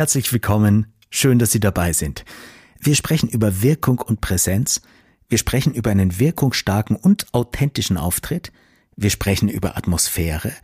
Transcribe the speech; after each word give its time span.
Herzlich 0.00 0.32
willkommen, 0.32 0.86
schön, 1.10 1.38
dass 1.38 1.52
Sie 1.52 1.60
dabei 1.60 1.92
sind. 1.92 2.24
Wir 2.78 2.94
sprechen 2.94 3.28
über 3.28 3.60
Wirkung 3.60 3.98
und 3.98 4.22
Präsenz, 4.22 4.80
wir 5.28 5.36
sprechen 5.36 5.74
über 5.74 5.90
einen 5.90 6.18
wirkungsstarken 6.18 6.96
und 6.96 7.26
authentischen 7.34 7.98
Auftritt, 7.98 8.50
wir 8.96 9.10
sprechen 9.10 9.50
über 9.50 9.76
Atmosphäre 9.76 10.54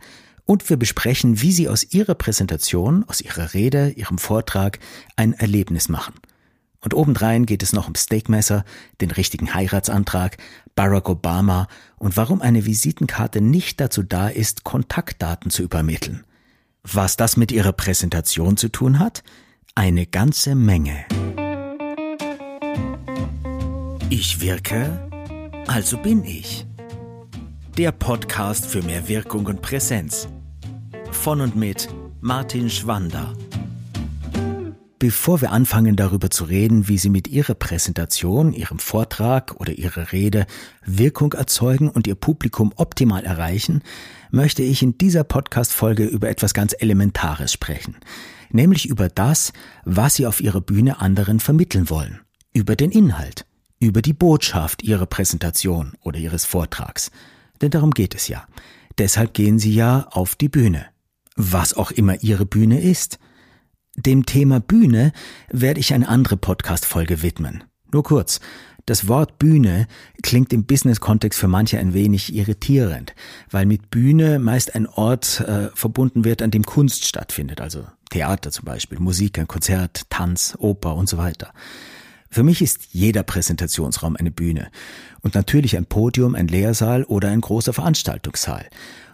und 0.45 0.67
wir 0.71 0.77
besprechen, 0.77 1.39
wie 1.39 1.51
Sie 1.51 1.69
aus 1.69 1.83
Ihrer 1.93 2.15
Präsentation, 2.15 3.03
aus 3.07 3.21
Ihrer 3.21 3.53
Rede, 3.53 3.91
Ihrem 3.91 4.17
Vortrag 4.17 4.79
ein 5.17 5.33
Erlebnis 5.33 5.87
machen. 5.87 6.15
Und 6.81 6.95
obendrein 6.95 7.45
geht 7.45 7.61
es 7.61 7.73
noch 7.73 7.87
um 7.87 7.93
Steakmesser, 7.93 8.65
den 9.01 9.11
richtigen 9.11 9.53
Heiratsantrag, 9.53 10.37
Barack 10.73 11.09
Obama 11.09 11.67
und 11.99 12.17
warum 12.17 12.41
eine 12.41 12.65
Visitenkarte 12.65 13.41
nicht 13.41 13.79
dazu 13.81 14.01
da 14.01 14.29
ist, 14.29 14.63
Kontaktdaten 14.63 15.51
zu 15.51 15.61
übermitteln. 15.61 16.23
Was 16.83 17.17
das 17.17 17.37
mit 17.37 17.51
ihrer 17.51 17.73
Präsentation 17.73 18.57
zu 18.57 18.69
tun 18.69 18.99
hat? 18.99 19.23
Eine 19.75 20.05
ganze 20.05 20.55
Menge. 20.55 21.05
Ich 24.09 24.41
wirke, 24.41 25.09
also 25.67 25.97
bin 25.97 26.23
ich. 26.23 26.65
Der 27.77 27.91
Podcast 27.91 28.65
für 28.65 28.81
mehr 28.81 29.07
Wirkung 29.07 29.45
und 29.45 29.61
Präsenz. 29.61 30.27
Von 31.11 31.41
und 31.41 31.55
mit 31.55 31.89
Martin 32.21 32.69
Schwander. 32.69 33.33
Bevor 34.99 35.41
wir 35.41 35.51
anfangen 35.51 35.95
darüber 35.95 36.31
zu 36.31 36.45
reden, 36.45 36.87
wie 36.87 36.97
Sie 36.97 37.11
mit 37.11 37.27
Ihrer 37.27 37.53
Präsentation, 37.53 38.51
Ihrem 38.51 38.79
Vortrag 38.79 39.55
oder 39.59 39.73
Ihrer 39.73 40.11
Rede 40.11 40.47
Wirkung 40.83 41.33
erzeugen 41.33 41.89
und 41.89 42.07
Ihr 42.07 42.15
Publikum 42.15 42.73
optimal 42.75 43.23
erreichen, 43.23 43.83
möchte 44.31 44.63
ich 44.63 44.81
in 44.81 44.97
dieser 44.97 45.23
Podcast-Folge 45.23 46.03
über 46.03 46.29
etwas 46.29 46.55
ganz 46.55 46.75
Elementares 46.79 47.53
sprechen. 47.53 47.95
Nämlich 48.49 48.87
über 48.87 49.07
das, 49.07 49.53
was 49.85 50.15
Sie 50.15 50.25
auf 50.25 50.41
Ihrer 50.41 50.61
Bühne 50.61 50.99
anderen 50.99 51.39
vermitteln 51.39 51.91
wollen. 51.91 52.21
Über 52.51 52.75
den 52.75 52.89
Inhalt. 52.89 53.45
Über 53.79 54.01
die 54.01 54.13
Botschaft 54.13 54.81
Ihrer 54.81 55.05
Präsentation 55.05 55.93
oder 56.01 56.17
Ihres 56.17 56.45
Vortrags. 56.45 57.11
Denn 57.61 57.69
darum 57.69 57.91
geht 57.91 58.15
es 58.15 58.29
ja. 58.29 58.47
Deshalb 58.97 59.35
gehen 59.35 59.59
Sie 59.59 59.75
ja 59.75 60.07
auf 60.09 60.35
die 60.35 60.49
Bühne. 60.49 60.87
Was 61.35 61.75
auch 61.75 61.91
immer 61.91 62.23
Ihre 62.23 62.47
Bühne 62.47 62.81
ist. 62.81 63.19
Dem 64.05 64.27
Thema 64.27 64.59
Bühne 64.59 65.11
werde 65.49 65.79
ich 65.79 65.91
eine 65.91 66.07
andere 66.07 66.37
Podcast-Folge 66.37 67.23
widmen. 67.23 67.63
Nur 67.91 68.03
kurz. 68.03 68.39
Das 68.85 69.07
Wort 69.07 69.39
Bühne 69.39 69.87
klingt 70.21 70.53
im 70.53 70.65
Business-Kontext 70.65 71.39
für 71.39 71.47
manche 71.47 71.79
ein 71.79 71.95
wenig 71.95 72.33
irritierend, 72.33 73.15
weil 73.49 73.65
mit 73.65 73.89
Bühne 73.89 74.37
meist 74.37 74.75
ein 74.75 74.85
Ort 74.85 75.39
äh, 75.41 75.69
verbunden 75.73 76.25
wird, 76.25 76.43
an 76.43 76.51
dem 76.51 76.63
Kunst 76.63 77.05
stattfindet, 77.05 77.59
also 77.59 77.87
Theater 78.11 78.51
zum 78.51 78.65
Beispiel, 78.65 78.99
Musik, 78.99 79.39
ein 79.39 79.47
Konzert, 79.47 80.03
Tanz, 80.11 80.55
Oper 80.59 80.95
und 80.95 81.09
so 81.09 81.17
weiter. 81.17 81.51
Für 82.29 82.43
mich 82.43 82.61
ist 82.61 82.89
jeder 82.91 83.23
Präsentationsraum 83.23 84.15
eine 84.15 84.31
Bühne 84.31 84.69
und 85.21 85.33
natürlich 85.33 85.75
ein 85.75 85.87
Podium, 85.87 86.35
ein 86.35 86.47
Lehrsaal 86.47 87.03
oder 87.03 87.29
ein 87.29 87.41
großer 87.41 87.73
Veranstaltungssaal. 87.73 88.67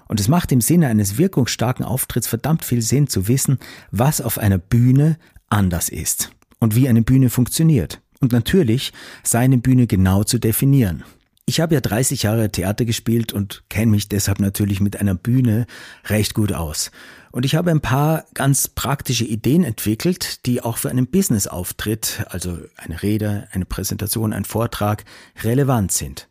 Und 0.07 0.19
es 0.19 0.27
macht 0.27 0.51
im 0.51 0.61
Sinne 0.61 0.87
eines 0.87 1.17
wirkungsstarken 1.17 1.85
Auftritts 1.85 2.27
verdammt 2.27 2.65
viel 2.65 2.81
Sinn 2.81 3.07
zu 3.07 3.27
wissen, 3.27 3.59
was 3.91 4.21
auf 4.21 4.37
einer 4.37 4.57
Bühne 4.57 5.17
anders 5.49 5.89
ist 5.89 6.31
und 6.59 6.75
wie 6.75 6.89
eine 6.89 7.01
Bühne 7.01 7.29
funktioniert. 7.29 8.01
Und 8.19 8.31
natürlich 8.31 8.93
seine 9.23 9.57
Bühne 9.57 9.85
genau 9.85 10.23
zu 10.23 10.39
definieren. 10.39 11.03
Ich 11.45 11.59
habe 11.59 11.75
ja 11.75 11.81
30 11.81 12.23
Jahre 12.23 12.49
Theater 12.49 12.85
gespielt 12.85 13.33
und 13.33 13.63
kenne 13.67 13.91
mich 13.91 14.07
deshalb 14.07 14.39
natürlich 14.39 14.79
mit 14.79 15.01
einer 15.01 15.13
Bühne 15.13 15.65
recht 16.05 16.33
gut 16.33 16.53
aus. 16.53 16.89
Und 17.33 17.45
ich 17.45 17.55
habe 17.55 17.71
ein 17.71 17.81
paar 17.81 18.25
ganz 18.33 18.69
praktische 18.69 19.25
Ideen 19.25 19.65
entwickelt, 19.65 20.45
die 20.45 20.61
auch 20.61 20.77
für 20.77 20.89
einen 20.89 21.07
Business-Auftritt, 21.07 22.25
also 22.29 22.59
eine 22.77 23.01
Rede, 23.03 23.47
eine 23.51 23.65
Präsentation, 23.65 24.31
ein 24.31 24.45
Vortrag, 24.45 25.03
relevant 25.43 25.91
sind. 25.91 26.29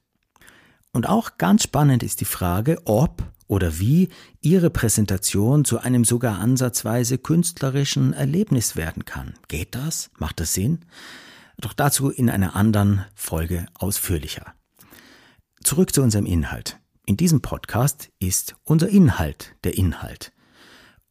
Und 0.92 1.08
auch 1.08 1.36
ganz 1.38 1.64
spannend 1.64 2.02
ist 2.02 2.20
die 2.20 2.26
Frage, 2.26 2.80
ob 2.84 3.22
oder 3.52 3.78
wie 3.78 4.08
Ihre 4.40 4.70
Präsentation 4.70 5.66
zu 5.66 5.78
einem 5.78 6.06
sogar 6.06 6.38
ansatzweise 6.38 7.18
künstlerischen 7.18 8.14
Erlebnis 8.14 8.76
werden 8.76 9.04
kann. 9.04 9.34
Geht 9.46 9.74
das? 9.74 10.10
Macht 10.16 10.40
das 10.40 10.54
Sinn? 10.54 10.86
Doch 11.58 11.74
dazu 11.74 12.08
in 12.08 12.30
einer 12.30 12.56
anderen 12.56 13.04
Folge 13.14 13.66
ausführlicher. 13.74 14.54
Zurück 15.62 15.92
zu 15.92 16.00
unserem 16.02 16.24
Inhalt. 16.24 16.78
In 17.04 17.18
diesem 17.18 17.42
Podcast 17.42 18.08
ist 18.18 18.56
unser 18.64 18.88
Inhalt 18.88 19.54
der 19.64 19.76
Inhalt. 19.76 20.32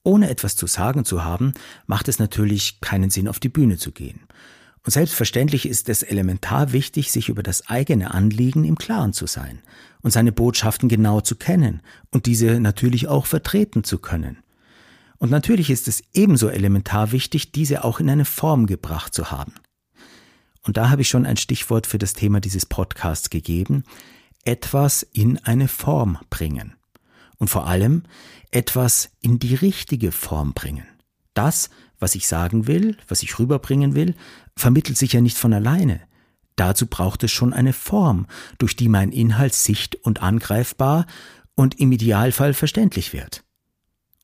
Ohne 0.03 0.27
etwas 0.27 0.55
zu 0.55 0.65
sagen 0.65 1.05
zu 1.05 1.23
haben, 1.23 1.53
macht 1.85 2.07
es 2.07 2.17
natürlich 2.17 2.81
keinen 2.81 3.11
Sinn, 3.11 3.27
auf 3.27 3.39
die 3.39 3.49
Bühne 3.49 3.77
zu 3.77 3.91
gehen. 3.91 4.21
Und 4.83 4.89
selbstverständlich 4.89 5.67
ist 5.67 5.89
es 5.89 6.01
elementar 6.01 6.71
wichtig, 6.71 7.11
sich 7.11 7.29
über 7.29 7.43
das 7.43 7.69
eigene 7.69 8.15
Anliegen 8.15 8.65
im 8.65 8.79
Klaren 8.79 9.13
zu 9.13 9.27
sein 9.27 9.61
und 10.01 10.11
seine 10.11 10.31
Botschaften 10.31 10.89
genau 10.89 11.21
zu 11.21 11.35
kennen 11.35 11.81
und 12.11 12.25
diese 12.25 12.59
natürlich 12.59 13.07
auch 13.07 13.25
vertreten 13.25 13.83
zu 13.83 13.99
können. 13.99 14.37
Und 15.17 15.29
natürlich 15.29 15.69
ist 15.69 15.87
es 15.87 16.03
ebenso 16.13 16.49
elementar 16.49 17.11
wichtig, 17.11 17.51
diese 17.51 17.83
auch 17.83 17.99
in 17.99 18.09
eine 18.09 18.25
Form 18.25 18.65
gebracht 18.65 19.13
zu 19.13 19.29
haben. 19.29 19.53
Und 20.63 20.77
da 20.77 20.89
habe 20.89 21.01
ich 21.01 21.09
schon 21.09 21.25
ein 21.25 21.37
Stichwort 21.37 21.87
für 21.87 21.97
das 21.97 22.13
Thema 22.13 22.39
dieses 22.39 22.65
Podcasts 22.65 23.29
gegeben, 23.29 23.83
etwas 24.45 25.03
in 25.03 25.37
eine 25.39 25.67
Form 25.67 26.17
bringen. 26.29 26.73
Und 27.37 27.49
vor 27.49 27.67
allem 27.67 28.03
etwas 28.51 29.11
in 29.21 29.39
die 29.39 29.55
richtige 29.55 30.11
Form 30.11 30.53
bringen. 30.53 30.85
Das, 31.33 31.69
was 31.99 32.15
ich 32.15 32.27
sagen 32.27 32.67
will, 32.67 32.97
was 33.07 33.23
ich 33.23 33.39
rüberbringen 33.39 33.95
will, 33.95 34.15
vermittelt 34.55 34.97
sich 34.97 35.13
ja 35.13 35.21
nicht 35.21 35.37
von 35.37 35.53
alleine. 35.53 36.01
Dazu 36.55 36.87
braucht 36.87 37.23
es 37.23 37.31
schon 37.31 37.53
eine 37.53 37.73
Form, 37.73 38.27
durch 38.57 38.75
die 38.75 38.89
mein 38.89 39.11
Inhalt 39.11 39.53
sicht- 39.53 39.95
und 39.95 40.21
angreifbar 40.21 41.05
und 41.55 41.79
im 41.79 41.91
Idealfall 41.91 42.53
verständlich 42.53 43.13
wird. 43.13 43.43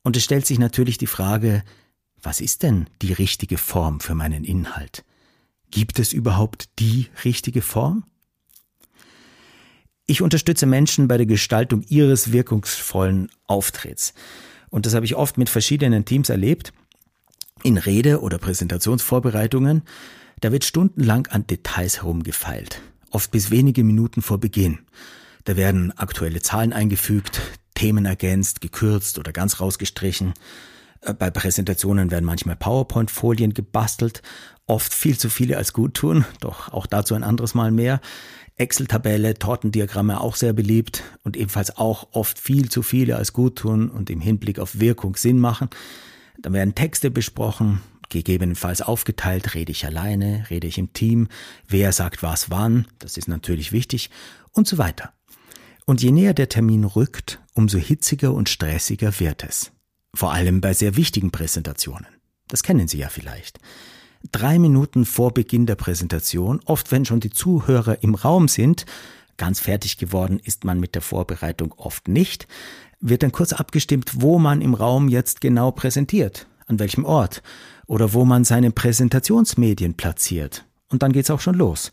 Und 0.04 0.18
es 0.18 0.24
stellt 0.24 0.46
sich 0.46 0.60
natürlich 0.60 0.98
die 0.98 1.08
Frage, 1.08 1.64
was 2.22 2.42
ist 2.42 2.64
denn 2.64 2.88
die 3.02 3.14
richtige 3.14 3.58
Form 3.58 4.00
für 4.00 4.16
meinen 4.16 4.44
Inhalt? 4.44 5.04
Gibt 5.72 6.00
es 6.00 6.14
überhaupt 6.14 6.70
die 6.80 7.10
richtige 7.24 7.62
Form? 7.62 8.06
Ich 10.06 10.22
unterstütze 10.22 10.66
Menschen 10.66 11.08
bei 11.08 11.18
der 11.18 11.26
Gestaltung 11.26 11.84
ihres 11.84 12.32
wirkungsvollen 12.32 13.30
Auftritts. 13.46 14.14
Und 14.70 14.86
das 14.86 14.94
habe 14.94 15.06
ich 15.06 15.16
oft 15.16 15.38
mit 15.38 15.50
verschiedenen 15.50 16.06
Teams 16.06 16.30
erlebt 16.30 16.72
in 17.64 17.78
Rede- 17.78 18.22
oder 18.22 18.38
Präsentationsvorbereitungen, 18.38 19.84
da 20.40 20.52
wird 20.52 20.66
stundenlang 20.66 21.28
an 21.28 21.48
Details 21.48 21.98
herumgefeilt, 21.98 22.82
oft 23.12 23.32
bis 23.32 23.52
wenige 23.52 23.84
Minuten 23.84 24.22
vor 24.22 24.40
Beginn. 24.40 24.80
Da 25.46 25.56
werden 25.56 25.98
aktuelle 25.98 26.42
Zahlen 26.42 26.74
eingefügt, 26.74 27.42
Themen 27.74 28.06
ergänzt, 28.06 28.62
gekürzt 28.62 29.20
oder 29.20 29.32
ganz 29.32 29.60
rausgestrichen. 29.60 30.34
Äh, 31.02 31.14
bei 31.14 31.30
Präsentationen 31.30 32.12
werden 32.12 32.26
manchmal 32.26 32.56
PowerPoint-Folien 32.56 33.54
gebastelt, 33.54 34.22
oft 34.66 34.94
viel 34.94 35.18
zu 35.18 35.30
viele 35.30 35.58
als 35.58 35.74
gut 35.74 35.94
tun, 35.94 36.26
doch 36.40 36.74
auch 36.74 36.86
dazu 36.86 37.16
ein 37.16 37.24
anderes 37.24 37.56
Mal 37.56 37.72
mehr. 37.72 38.02
Excel-Tabelle, 38.58 39.36
Tortendiagramme 39.36 40.20
auch 40.20 40.36
sehr 40.36 40.54
beliebt 40.54 41.04
und 41.24 41.38
ebenfalls 41.38 41.78
auch 41.78 42.08
oft 42.12 42.40
viel 42.40 42.70
zu 42.70 42.82
viele 42.82 43.16
als 43.16 43.32
gut 43.32 43.58
tun 43.58 43.90
und 43.90 44.10
im 44.10 44.20
Hinblick 44.20 44.60
auf 44.60 44.80
Wirkung 44.80 45.16
Sinn 45.16 45.40
machen. 45.40 45.70
Dann 46.42 46.54
werden 46.54 46.76
Texte 46.76 47.12
besprochen, 47.12 47.82
gegebenenfalls 48.10 48.82
aufgeteilt, 48.82 49.54
rede 49.54 49.72
ich 49.72 49.86
alleine, 49.86 50.46
rede 50.50 50.68
ich 50.68 50.78
im 50.78 50.94
Team, 50.94 51.28
wer 51.68 51.92
sagt 51.92 52.24
was 52.24 52.50
wann, 52.50 52.88
das 53.00 53.18
ist 53.18 53.28
natürlich 53.28 53.72
wichtig 53.72 54.10
und 54.52 54.68
so 54.68 54.78
weiter. 54.78 55.14
Und 55.86 56.02
je 56.02 56.12
näher 56.12 56.34
der 56.34 56.50
Termin 56.50 56.84
rückt, 56.84 57.40
umso 57.54 57.78
hitziger 57.78 58.34
und 58.34 58.50
stressiger 58.50 59.20
wird 59.20 59.44
es. 59.44 59.72
Vor 60.14 60.34
allem 60.34 60.62
bei 60.62 60.74
sehr 60.74 60.96
wichtigen 60.96 61.32
Präsentationen. 61.32 62.08
Das 62.48 62.64
kennen 62.64 62.88
Sie 62.88 62.98
ja 62.98 63.10
vielleicht. 63.10 63.60
Drei 64.32 64.60
Minuten 64.60 65.06
vor 65.06 65.34
Beginn 65.34 65.66
der 65.66 65.76
Präsentation, 65.76 66.60
oft 66.66 66.92
wenn 66.92 67.06
schon 67.06 67.20
die 67.20 67.30
Zuhörer 67.30 68.04
im 68.04 68.16
Raum 68.16 68.48
sind, 68.48 68.86
ganz 69.38 69.60
fertig 69.60 69.98
geworden 69.98 70.40
ist 70.44 70.66
man 70.66 70.80
mit 70.80 70.96
der 70.96 71.02
Vorbereitung 71.02 71.74
oft 71.78 72.08
nicht, 72.08 72.48
wird 73.00 73.24
dann 73.24 73.32
kurz 73.32 73.54
abgestimmt, 73.54 74.12
wo 74.16 74.40
man 74.40 74.62
im 74.62 74.74
Raum 74.74 75.08
jetzt 75.08 75.40
genau 75.40 75.72
präsentiert, 75.72 76.48
an 76.66 76.80
welchem 76.80 77.06
Ort 77.06 77.44
oder 77.88 78.14
wo 78.14 78.26
man 78.26 78.44
seine 78.44 78.72
Präsentationsmedien 78.72 79.96
platziert. 79.96 80.66
Und 80.90 81.04
dann 81.04 81.14
geht's 81.14 81.32
auch 81.32 81.42
schon 81.42 81.56
los. 81.56 81.92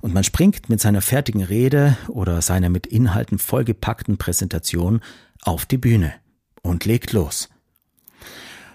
Und 0.00 0.14
man 0.14 0.24
springt 0.24 0.68
mit 0.68 0.80
seiner 0.80 1.02
fertigen 1.02 1.42
Rede 1.42 1.96
oder 2.08 2.40
seiner 2.40 2.70
mit 2.70 2.86
Inhalten 2.86 3.38
vollgepackten 3.38 4.16
Präsentation 4.16 5.00
auf 5.42 5.66
die 5.66 5.78
Bühne 5.78 6.14
und 6.62 6.84
legt 6.84 7.12
los. 7.12 7.50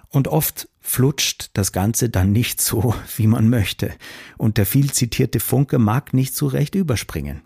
Und 0.10 0.28
oft 0.28 0.70
flutscht 0.82 1.50
das 1.54 1.72
Ganze 1.72 2.10
dann 2.10 2.32
nicht 2.32 2.62
so, 2.62 2.96
wie 3.18 3.28
man 3.28 3.50
möchte, 3.50 3.94
und 4.38 4.58
der 4.58 4.66
viel 4.66 4.92
zitierte 4.92 5.40
Funke 5.40 5.80
mag 5.80 6.14
nicht 6.14 6.36
so 6.36 6.48
recht 6.48 6.76
überspringen. 6.76 7.42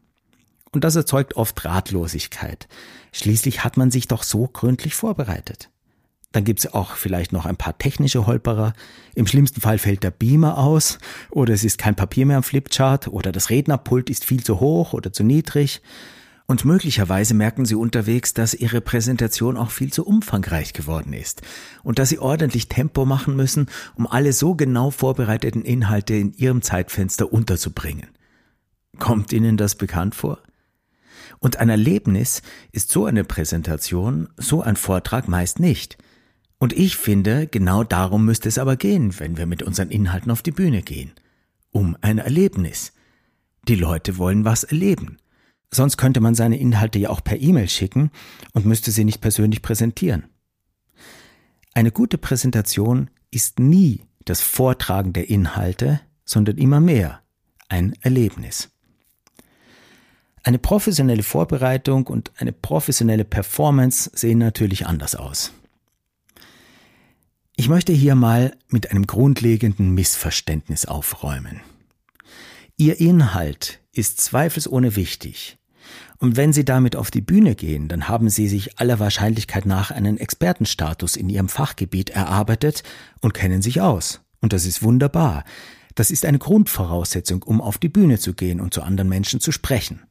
Und 0.71 0.83
das 0.83 0.95
erzeugt 0.95 1.35
oft 1.35 1.65
Ratlosigkeit. 1.65 2.67
Schließlich 3.11 3.63
hat 3.63 3.75
man 3.75 3.89
sich 3.89 4.07
doch 4.07 4.21
so 4.21 4.47
gründlich 4.47 4.93
vorbereitet. 4.93 5.71
Dann 6.31 6.43
gibt's 6.43 6.71
auch 6.71 6.95
vielleicht 6.95 7.31
noch 7.31 7.45
ein 7.45 7.57
paar 7.57 7.77
technische 7.77 8.27
Holperer. 8.27 8.73
Im 9.15 9.25
schlimmsten 9.25 9.61
Fall 9.61 9.79
fällt 9.79 10.03
der 10.03 10.11
Beamer 10.11 10.59
aus 10.59 10.99
oder 11.31 11.53
es 11.53 11.63
ist 11.63 11.79
kein 11.79 11.95
Papier 11.95 12.25
mehr 12.25 12.37
am 12.37 12.43
Flipchart 12.43 13.07
oder 13.07 13.31
das 13.31 13.49
Rednerpult 13.49 14.09
ist 14.09 14.25
viel 14.25 14.43
zu 14.43 14.59
hoch 14.59 14.93
oder 14.93 15.11
zu 15.11 15.23
niedrig. 15.23 15.81
Und 16.45 16.65
möglicherweise 16.65 17.35
merken 17.35 17.65
Sie 17.65 17.75
unterwegs, 17.75 18.33
dass 18.33 18.55
Ihre 18.55 18.81
Präsentation 18.81 19.55
auch 19.55 19.69
viel 19.69 19.93
zu 19.93 20.05
umfangreich 20.05 20.73
geworden 20.73 21.13
ist 21.13 21.43
und 21.83 21.99
dass 21.99 22.09
Sie 22.09 22.19
ordentlich 22.19 22.69
Tempo 22.69 23.05
machen 23.05 23.35
müssen, 23.35 23.67
um 23.95 24.07
alle 24.07 24.33
so 24.33 24.55
genau 24.55 24.89
vorbereiteten 24.89 25.63
Inhalte 25.63 26.15
in 26.15 26.33
Ihrem 26.33 26.63
Zeitfenster 26.63 27.31
unterzubringen. 27.31 28.07
Kommt 28.97 29.31
Ihnen 29.31 29.57
das 29.57 29.75
bekannt 29.75 30.15
vor? 30.15 30.39
Und 31.37 31.57
ein 31.57 31.69
Erlebnis 31.69 32.41
ist 32.71 32.89
so 32.89 33.05
eine 33.05 33.23
Präsentation, 33.23 34.29
so 34.37 34.61
ein 34.61 34.75
Vortrag 34.75 35.27
meist 35.27 35.59
nicht. 35.59 35.97
Und 36.59 36.73
ich 36.73 36.97
finde, 36.97 37.47
genau 37.47 37.85
darum 37.85 38.25
müsste 38.25 38.49
es 38.49 38.57
aber 38.57 38.75
gehen, 38.75 39.17
wenn 39.19 39.37
wir 39.37 39.45
mit 39.45 39.63
unseren 39.63 39.89
Inhalten 39.89 40.29
auf 40.29 40.41
die 40.41 40.51
Bühne 40.51 40.81
gehen. 40.81 41.13
Um 41.71 41.97
ein 42.01 42.17
Erlebnis. 42.17 42.91
Die 43.67 43.75
Leute 43.75 44.17
wollen 44.17 44.43
was 44.43 44.65
erleben. 44.65 45.17
Sonst 45.71 45.97
könnte 45.97 46.19
man 46.19 46.35
seine 46.35 46.59
Inhalte 46.59 46.99
ja 46.99 47.09
auch 47.09 47.23
per 47.23 47.39
E-Mail 47.39 47.69
schicken 47.69 48.11
und 48.53 48.65
müsste 48.65 48.91
sie 48.91 49.05
nicht 49.05 49.21
persönlich 49.21 49.61
präsentieren. 49.61 50.25
Eine 51.73 51.91
gute 51.91 52.17
Präsentation 52.17 53.09
ist 53.31 53.59
nie 53.59 54.03
das 54.25 54.41
Vortragen 54.41 55.13
der 55.13 55.29
Inhalte, 55.29 56.01
sondern 56.25 56.57
immer 56.57 56.79
mehr 56.79 57.21
ein 57.69 57.93
Erlebnis. 58.01 58.69
Eine 60.43 60.59
professionelle 60.59 61.23
Vorbereitung 61.23 62.07
und 62.07 62.31
eine 62.37 62.51
professionelle 62.51 63.25
Performance 63.25 64.09
sehen 64.13 64.39
natürlich 64.39 64.87
anders 64.87 65.15
aus. 65.15 65.53
Ich 67.59 67.67
möchte 67.67 67.91
hier 67.91 68.15
mal 68.15 68.55
mit 68.69 68.89
einem 68.89 69.05
grundlegenden 69.05 69.93
Missverständnis 69.93 70.85
aufräumen. 70.85 71.59
Ihr 72.77 73.01
Inhalt 73.01 73.81
ist 73.91 74.21
zweifelsohne 74.21 74.95
wichtig. 74.95 75.57
Und 76.19 76.37
wenn 76.37 76.53
Sie 76.53 76.63
damit 76.63 76.95
auf 76.95 77.11
die 77.11 77.19
Bühne 77.19 77.55
gehen, 77.55 77.89
dann 77.89 78.07
haben 78.07 78.29
Sie 78.29 78.47
sich 78.47 78.79
aller 78.79 78.99
Wahrscheinlichkeit 78.99 79.65
nach 79.65 79.91
einen 79.91 80.17
Expertenstatus 80.17 81.17
in 81.17 81.27
Ihrem 81.27 81.49
Fachgebiet 81.49 82.11
erarbeitet 82.11 82.83
und 83.19 83.33
kennen 83.33 83.61
sich 83.61 83.81
aus. 83.81 84.21
Und 84.39 84.53
das 84.53 84.65
ist 84.65 84.81
wunderbar. 84.81 85.43
Das 85.95 86.11
ist 86.11 86.23
eine 86.23 86.39
Grundvoraussetzung, 86.39 87.43
um 87.43 87.59
auf 87.59 87.77
die 87.77 87.89
Bühne 87.89 88.19
zu 88.19 88.35
gehen 88.35 88.61
und 88.61 88.73
zu 88.73 88.83
anderen 88.83 89.09
Menschen 89.09 89.41
zu 89.41 89.51
sprechen. 89.51 90.03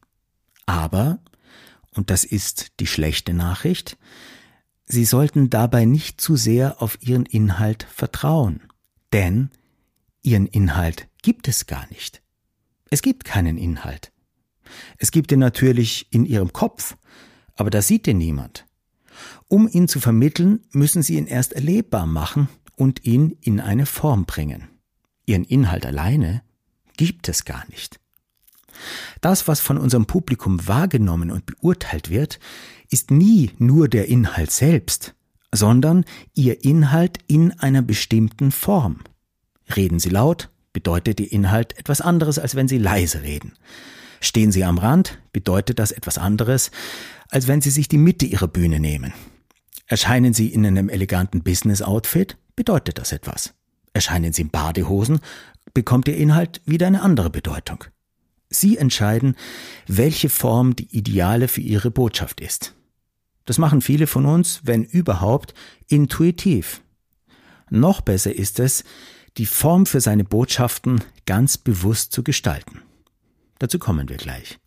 Aber, 0.66 1.18
und 1.94 2.10
das 2.10 2.24
ist 2.24 2.72
die 2.78 2.86
schlechte 2.86 3.32
Nachricht, 3.32 3.96
Sie 4.88 5.04
sollten 5.04 5.50
dabei 5.50 5.84
nicht 5.84 6.18
zu 6.20 6.36
sehr 6.36 6.80
auf 6.80 7.02
Ihren 7.02 7.26
Inhalt 7.26 7.86
vertrauen, 7.90 8.62
denn 9.12 9.50
Ihren 10.22 10.46
Inhalt 10.46 11.08
gibt 11.22 11.46
es 11.46 11.66
gar 11.66 11.86
nicht. 11.88 12.22
Es 12.90 13.02
gibt 13.02 13.24
keinen 13.24 13.58
Inhalt. 13.58 14.12
Es 14.96 15.10
gibt 15.10 15.30
ihn 15.30 15.40
natürlich 15.40 16.06
in 16.10 16.24
Ihrem 16.24 16.54
Kopf, 16.54 16.96
aber 17.54 17.68
da 17.68 17.82
sieht 17.82 18.06
ihn 18.06 18.18
niemand. 18.18 18.66
Um 19.46 19.68
ihn 19.68 19.88
zu 19.88 20.00
vermitteln, 20.00 20.60
müssen 20.72 21.02
Sie 21.02 21.16
ihn 21.16 21.26
erst 21.26 21.52
erlebbar 21.52 22.06
machen 22.06 22.48
und 22.76 23.04
ihn 23.04 23.36
in 23.42 23.60
eine 23.60 23.84
Form 23.84 24.24
bringen. 24.24 24.68
Ihren 25.26 25.44
Inhalt 25.44 25.84
alleine 25.84 26.42
gibt 26.96 27.28
es 27.28 27.44
gar 27.44 27.68
nicht. 27.68 28.00
Das, 29.20 29.48
was 29.48 29.60
von 29.60 29.76
unserem 29.76 30.06
Publikum 30.06 30.66
wahrgenommen 30.66 31.30
und 31.30 31.44
beurteilt 31.46 32.10
wird, 32.10 32.38
ist 32.90 33.10
nie 33.10 33.50
nur 33.58 33.88
der 33.88 34.08
Inhalt 34.08 34.50
selbst, 34.50 35.14
sondern 35.52 36.04
ihr 36.34 36.64
Inhalt 36.64 37.18
in 37.26 37.52
einer 37.58 37.82
bestimmten 37.82 38.50
Form. 38.50 39.00
Reden 39.74 39.98
Sie 39.98 40.10
laut, 40.10 40.50
bedeutet 40.72 41.20
Ihr 41.20 41.32
Inhalt 41.32 41.78
etwas 41.78 42.00
anderes, 42.00 42.38
als 42.38 42.54
wenn 42.54 42.68
Sie 42.68 42.78
leise 42.78 43.22
reden. 43.22 43.54
Stehen 44.20 44.52
Sie 44.52 44.64
am 44.64 44.78
Rand, 44.78 45.18
bedeutet 45.32 45.78
das 45.78 45.92
etwas 45.92 46.18
anderes, 46.18 46.70
als 47.30 47.46
wenn 47.46 47.60
Sie 47.60 47.70
sich 47.70 47.88
die 47.88 47.98
Mitte 47.98 48.26
Ihrer 48.26 48.48
Bühne 48.48 48.80
nehmen. 48.80 49.12
Erscheinen 49.86 50.34
Sie 50.34 50.48
in 50.48 50.66
einem 50.66 50.88
eleganten 50.88 51.42
Business-Outfit, 51.42 52.36
bedeutet 52.56 52.98
das 52.98 53.12
etwas. 53.12 53.54
Erscheinen 53.92 54.32
Sie 54.32 54.42
in 54.42 54.50
Badehosen, 54.50 55.20
bekommt 55.74 56.08
Ihr 56.08 56.16
Inhalt 56.16 56.60
wieder 56.66 56.86
eine 56.86 57.02
andere 57.02 57.30
Bedeutung. 57.30 57.84
Sie 58.50 58.78
entscheiden, 58.78 59.36
welche 59.86 60.28
Form 60.28 60.74
die 60.74 60.96
ideale 60.96 61.48
für 61.48 61.60
Ihre 61.60 61.90
Botschaft 61.90 62.40
ist. 62.40 62.74
Das 63.48 63.56
machen 63.56 63.80
viele 63.80 64.06
von 64.06 64.26
uns, 64.26 64.60
wenn 64.64 64.84
überhaupt, 64.84 65.54
intuitiv. 65.86 66.82
Noch 67.70 68.02
besser 68.02 68.34
ist 68.34 68.60
es, 68.60 68.84
die 69.38 69.46
Form 69.46 69.86
für 69.86 70.02
seine 70.02 70.22
Botschaften 70.22 71.02
ganz 71.24 71.56
bewusst 71.56 72.12
zu 72.12 72.22
gestalten. 72.22 72.82
Dazu 73.58 73.78
kommen 73.78 74.10
wir 74.10 74.18
gleich. 74.18 74.58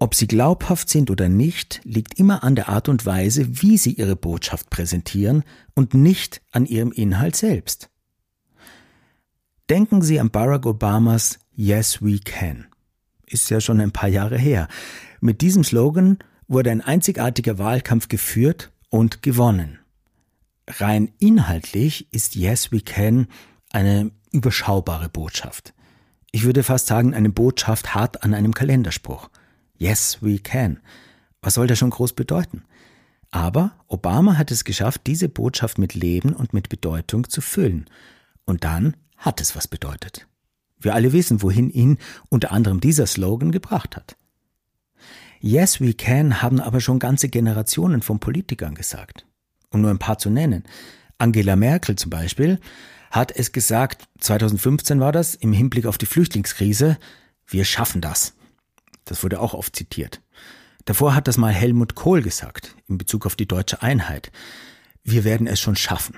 Ob 0.00 0.16
sie 0.16 0.26
glaubhaft 0.26 0.88
sind 0.88 1.12
oder 1.12 1.28
nicht, 1.28 1.80
liegt 1.84 2.18
immer 2.18 2.42
an 2.42 2.56
der 2.56 2.68
Art 2.68 2.88
und 2.88 3.06
Weise, 3.06 3.62
wie 3.62 3.78
sie 3.78 3.92
ihre 3.92 4.16
Botschaft 4.16 4.68
präsentieren 4.68 5.44
und 5.76 5.94
nicht 5.94 6.42
an 6.50 6.66
ihrem 6.66 6.90
Inhalt 6.90 7.36
selbst. 7.36 7.88
Denken 9.70 10.02
Sie 10.02 10.18
an 10.18 10.30
Barack 10.30 10.66
Obamas 10.66 11.38
Yes 11.54 12.02
We 12.02 12.18
Can. 12.18 12.66
Ist 13.26 13.48
ja 13.48 13.60
schon 13.60 13.80
ein 13.80 13.92
paar 13.92 14.08
Jahre 14.08 14.38
her. 14.38 14.66
Mit 15.20 15.40
diesem 15.40 15.62
Slogan 15.62 16.18
wurde 16.48 16.70
ein 16.70 16.80
einzigartiger 16.80 17.58
Wahlkampf 17.58 18.08
geführt 18.08 18.72
und 18.90 19.22
gewonnen. 19.22 19.78
Rein 20.68 21.12
inhaltlich 21.18 22.12
ist 22.12 22.34
Yes 22.34 22.72
We 22.72 22.80
Can 22.80 23.26
eine 23.70 24.10
überschaubare 24.30 25.08
Botschaft. 25.08 25.74
Ich 26.34 26.42
würde 26.42 26.64
fast 26.64 26.88
sagen, 26.88 27.14
eine 27.14 27.30
Botschaft 27.30 27.94
hart 27.94 28.24
an 28.24 28.34
einem 28.34 28.54
Kalenderspruch. 28.54 29.30
Yes, 29.76 30.18
we 30.20 30.40
can. 30.40 30.80
Was 31.42 31.54
soll 31.54 31.68
der 31.68 31.76
schon 31.76 31.90
groß 31.90 32.14
bedeuten? 32.14 32.64
Aber 33.30 33.76
Obama 33.86 34.36
hat 34.36 34.50
es 34.50 34.64
geschafft, 34.64 35.02
diese 35.06 35.28
Botschaft 35.28 35.78
mit 35.78 35.94
Leben 35.94 36.32
und 36.32 36.52
mit 36.52 36.68
Bedeutung 36.68 37.28
zu 37.28 37.40
füllen. 37.40 37.88
Und 38.44 38.64
dann 38.64 38.96
hat 39.16 39.40
es 39.40 39.54
was 39.54 39.68
bedeutet. 39.68 40.26
Wir 40.80 40.94
alle 40.94 41.12
wissen, 41.12 41.40
wohin 41.40 41.70
ihn 41.70 41.98
unter 42.30 42.50
anderem 42.50 42.80
dieser 42.80 43.06
Slogan 43.06 43.52
gebracht 43.52 43.94
hat. 43.96 44.16
Yes, 45.46 45.78
we 45.78 45.92
can 45.92 46.40
haben 46.40 46.58
aber 46.58 46.80
schon 46.80 46.98
ganze 46.98 47.28
Generationen 47.28 48.00
von 48.00 48.18
Politikern 48.18 48.74
gesagt. 48.74 49.26
Um 49.68 49.82
nur 49.82 49.90
ein 49.90 49.98
paar 49.98 50.16
zu 50.16 50.30
nennen. 50.30 50.64
Angela 51.18 51.54
Merkel 51.54 51.96
zum 51.96 52.08
Beispiel 52.08 52.58
hat 53.10 53.30
es 53.30 53.52
gesagt, 53.52 54.08
2015 54.20 55.00
war 55.00 55.12
das, 55.12 55.34
im 55.34 55.52
Hinblick 55.52 55.84
auf 55.84 55.98
die 55.98 56.06
Flüchtlingskrise, 56.06 56.96
wir 57.46 57.66
schaffen 57.66 58.00
das. 58.00 58.32
Das 59.04 59.22
wurde 59.22 59.38
auch 59.38 59.52
oft 59.52 59.76
zitiert. 59.76 60.22
Davor 60.86 61.14
hat 61.14 61.28
das 61.28 61.36
mal 61.36 61.52
Helmut 61.52 61.94
Kohl 61.94 62.22
gesagt, 62.22 62.74
in 62.88 62.96
Bezug 62.96 63.26
auf 63.26 63.36
die 63.36 63.46
deutsche 63.46 63.82
Einheit. 63.82 64.32
Wir 65.02 65.24
werden 65.24 65.46
es 65.46 65.60
schon 65.60 65.76
schaffen. 65.76 66.16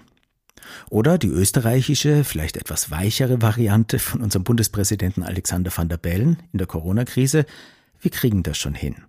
Oder 0.88 1.18
die 1.18 1.26
österreichische, 1.26 2.22
vielleicht 2.22 2.56
etwas 2.56 2.92
weichere 2.92 3.42
Variante 3.42 3.98
von 3.98 4.20
unserem 4.20 4.44
Bundespräsidenten 4.44 5.24
Alexander 5.24 5.76
van 5.76 5.88
der 5.88 5.96
Bellen 5.96 6.44
in 6.52 6.58
der 6.58 6.68
Corona-Krise, 6.68 7.44
wir 8.00 8.12
kriegen 8.12 8.44
das 8.44 8.56
schon 8.56 8.76
hin. 8.76 9.02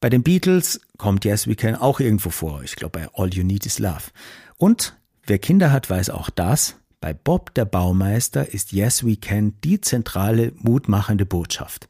Bei 0.00 0.10
den 0.10 0.22
Beatles 0.22 0.80
kommt 0.98 1.24
Yes 1.24 1.48
We 1.48 1.56
Can 1.56 1.74
auch 1.74 2.00
irgendwo 2.00 2.30
vor. 2.30 2.62
Ich 2.62 2.76
glaube 2.76 2.98
bei 2.98 3.08
All 3.14 3.32
You 3.32 3.44
Need 3.44 3.64
Is 3.64 3.78
Love. 3.78 4.10
Und 4.58 4.96
wer 5.24 5.38
Kinder 5.38 5.72
hat, 5.72 5.88
weiß 5.88 6.10
auch 6.10 6.28
das. 6.28 6.76
Bei 7.00 7.14
Bob 7.14 7.54
der 7.54 7.64
Baumeister 7.64 8.52
ist 8.52 8.72
Yes 8.72 9.06
We 9.06 9.16
Can 9.16 9.58
die 9.62 9.80
zentrale, 9.80 10.52
mutmachende 10.56 11.24
Botschaft. 11.24 11.88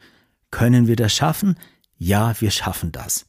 Können 0.53 0.87
wir 0.87 0.97
das 0.97 1.15
schaffen? 1.15 1.59
Ja, 1.99 2.41
wir 2.41 2.51
schaffen 2.51 2.93
das. 2.93 3.27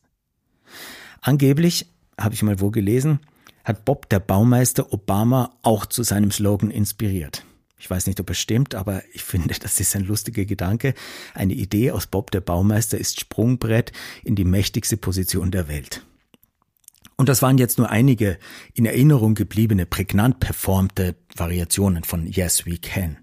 Angeblich, 1.22 1.92
habe 2.20 2.36
ich 2.36 2.44
mal 2.44 2.60
wo 2.60 2.70
gelesen, 2.70 3.20
hat 3.64 3.84
Bob 3.84 4.10
der 4.10 4.20
Baumeister 4.20 4.94
Obama 4.94 5.58
auch 5.64 5.88
zu 5.88 6.04
seinem 6.04 6.32
Slogan 6.32 6.70
inspiriert. 6.70 7.44
Ich 7.80 7.90
weiß 7.90 8.08
nicht, 8.08 8.20
ob 8.20 8.30
es 8.30 8.40
stimmt, 8.40 8.76
aber 8.76 9.04
ich 9.14 9.24
finde, 9.24 9.54
das 9.60 9.80
ist 9.80 9.96
ein 9.96 10.04
lustiger 10.04 10.46
Gedanke. 10.46 10.94
Eine 11.34 11.54
Idee 11.54 11.92
aus 11.92 12.08
Bob 12.08 12.32
der 12.32 12.42
Baumeister 12.42 12.98
ist 12.98 13.20
Sprungbrett 13.20 13.92
in 14.24 14.36
die 14.36 14.46
mächtigste 14.46 14.98
Position 14.98 15.52
der 15.52 15.68
Welt. 15.68 16.06
Und 17.16 17.30
das 17.30 17.42
waren 17.42 17.58
jetzt 17.58 17.80
nur 17.80 17.90
einige 17.90 18.38
in 18.76 18.86
Erinnerung 18.86 19.34
gebliebene, 19.34 19.88
prägnant 19.88 20.40
performte 20.40 21.16
Variationen 21.36 22.04
von 22.04 22.28
Yes 22.28 22.68
We 22.68 22.78
Can. 22.78 23.18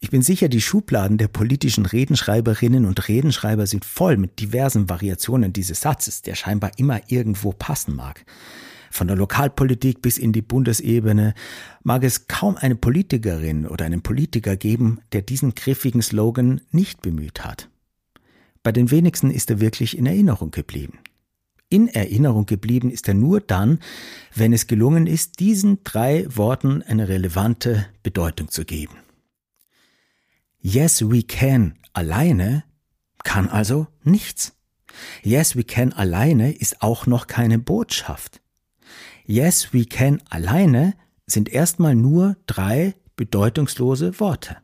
Ich 0.00 0.10
bin 0.10 0.22
sicher, 0.22 0.48
die 0.48 0.62
Schubladen 0.62 1.18
der 1.18 1.28
politischen 1.28 1.84
Redenschreiberinnen 1.86 2.86
und 2.86 3.06
Redenschreiber 3.06 3.66
sind 3.66 3.84
voll 3.84 4.16
mit 4.16 4.40
diversen 4.40 4.88
Variationen 4.88 5.52
dieses 5.52 5.82
Satzes, 5.82 6.22
der 6.22 6.34
scheinbar 6.34 6.72
immer 6.78 7.02
irgendwo 7.08 7.52
passen 7.52 7.94
mag. 7.94 8.24
Von 8.90 9.06
der 9.06 9.16
Lokalpolitik 9.16 10.02
bis 10.02 10.18
in 10.18 10.32
die 10.32 10.42
Bundesebene 10.42 11.34
mag 11.82 12.02
es 12.02 12.26
kaum 12.26 12.56
eine 12.56 12.74
Politikerin 12.74 13.66
oder 13.66 13.84
einen 13.84 14.02
Politiker 14.02 14.56
geben, 14.56 15.00
der 15.12 15.22
diesen 15.22 15.54
griffigen 15.54 16.02
Slogan 16.02 16.60
nicht 16.72 17.00
bemüht 17.00 17.44
hat. 17.44 17.68
Bei 18.62 18.72
den 18.72 18.90
wenigsten 18.90 19.30
ist 19.30 19.48
er 19.48 19.60
wirklich 19.60 19.96
in 19.96 20.06
Erinnerung 20.06 20.50
geblieben. 20.50 20.98
In 21.68 21.86
Erinnerung 21.86 22.46
geblieben 22.46 22.90
ist 22.90 23.06
er 23.06 23.14
nur 23.14 23.40
dann, 23.40 23.78
wenn 24.34 24.52
es 24.52 24.66
gelungen 24.66 25.06
ist, 25.06 25.38
diesen 25.38 25.84
drei 25.84 26.26
Worten 26.28 26.82
eine 26.82 27.08
relevante 27.08 27.86
Bedeutung 28.02 28.48
zu 28.48 28.64
geben. 28.64 28.96
Yes, 30.60 31.08
we 31.08 31.22
can 31.22 31.78
alleine 31.92 32.64
kann 33.22 33.48
also 33.48 33.86
nichts. 34.02 34.52
Yes, 35.22 35.56
we 35.56 35.62
can 35.62 35.92
alleine 35.92 36.52
ist 36.52 36.82
auch 36.82 37.06
noch 37.06 37.28
keine 37.28 37.58
Botschaft. 37.60 38.39
Yes, 39.30 39.72
we 39.72 39.84
can 39.84 40.20
alleine 40.28 40.94
sind 41.24 41.48
erstmal 41.48 41.94
nur 41.94 42.36
drei 42.46 42.96
bedeutungslose 43.14 44.18
Worte. 44.18 44.56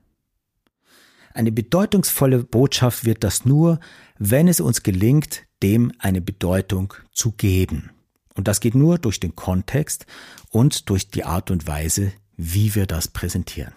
Eine 1.33 1.53
bedeutungsvolle 1.53 2.43
Botschaft 2.43 3.05
wird 3.05 3.23
das 3.23 3.45
nur, 3.45 3.79
wenn 4.19 4.49
es 4.49 4.59
uns 4.59 4.83
gelingt, 4.83 5.45
dem 5.63 5.93
eine 6.01 6.21
Bedeutung 6.21 6.95
zu 7.13 7.31
geben. 7.31 7.91
Und 8.35 8.49
das 8.49 8.59
geht 8.59 8.75
nur 8.75 8.99
durch 8.99 9.21
den 9.21 9.37
Kontext 9.37 10.05
und 10.51 10.91
durch 10.91 11.13
die 11.13 11.23
Art 11.23 11.53
und 11.53 11.69
Weise, 11.69 12.13
wie 12.37 12.75
wir 12.75 12.87
das 12.87 13.07
präsentieren. 13.07 13.73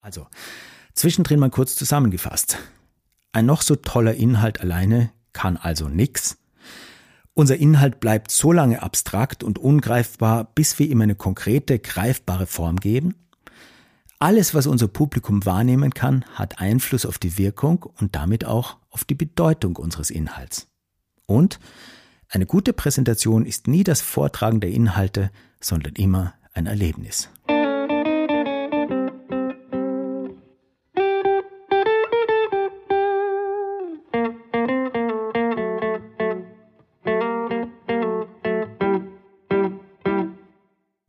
Also, 0.00 0.26
zwischendrin 0.94 1.38
mal 1.38 1.50
kurz 1.50 1.76
zusammengefasst. 1.76 2.58
Ein 3.30 3.46
noch 3.46 3.62
so 3.62 3.76
toller 3.76 4.14
Inhalt 4.14 4.60
alleine 4.60 5.12
kann 5.32 5.56
also 5.56 5.88
nix. 5.88 6.37
Unser 7.38 7.56
Inhalt 7.56 8.00
bleibt 8.00 8.32
so 8.32 8.50
lange 8.50 8.82
abstrakt 8.82 9.44
und 9.44 9.60
ungreifbar, 9.60 10.50
bis 10.56 10.80
wir 10.80 10.88
ihm 10.88 11.02
eine 11.02 11.14
konkrete, 11.14 11.78
greifbare 11.78 12.48
Form 12.48 12.78
geben. 12.78 13.14
Alles, 14.18 14.54
was 14.54 14.66
unser 14.66 14.88
Publikum 14.88 15.46
wahrnehmen 15.46 15.94
kann, 15.94 16.24
hat 16.34 16.60
Einfluss 16.60 17.06
auf 17.06 17.16
die 17.18 17.38
Wirkung 17.38 17.84
und 18.00 18.16
damit 18.16 18.44
auch 18.44 18.78
auf 18.90 19.04
die 19.04 19.14
Bedeutung 19.14 19.76
unseres 19.76 20.10
Inhalts. 20.10 20.66
Und 21.26 21.60
eine 22.28 22.44
gute 22.44 22.72
Präsentation 22.72 23.46
ist 23.46 23.68
nie 23.68 23.84
das 23.84 24.00
Vortragen 24.00 24.58
der 24.58 24.70
Inhalte, 24.70 25.30
sondern 25.60 25.92
immer 25.92 26.34
ein 26.54 26.66
Erlebnis. 26.66 27.28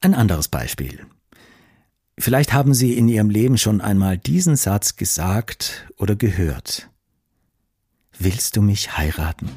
Ein 0.09 0.15
anderes 0.15 0.47
Beispiel. 0.47 1.05
Vielleicht 2.17 2.51
haben 2.51 2.73
Sie 2.73 2.97
in 2.97 3.07
Ihrem 3.07 3.29
Leben 3.29 3.59
schon 3.59 3.79
einmal 3.79 4.17
diesen 4.17 4.55
Satz 4.55 4.95
gesagt 4.95 5.87
oder 5.97 6.15
gehört. 6.15 6.89
Willst 8.17 8.55
du 8.55 8.63
mich 8.63 8.97
heiraten? 8.97 9.51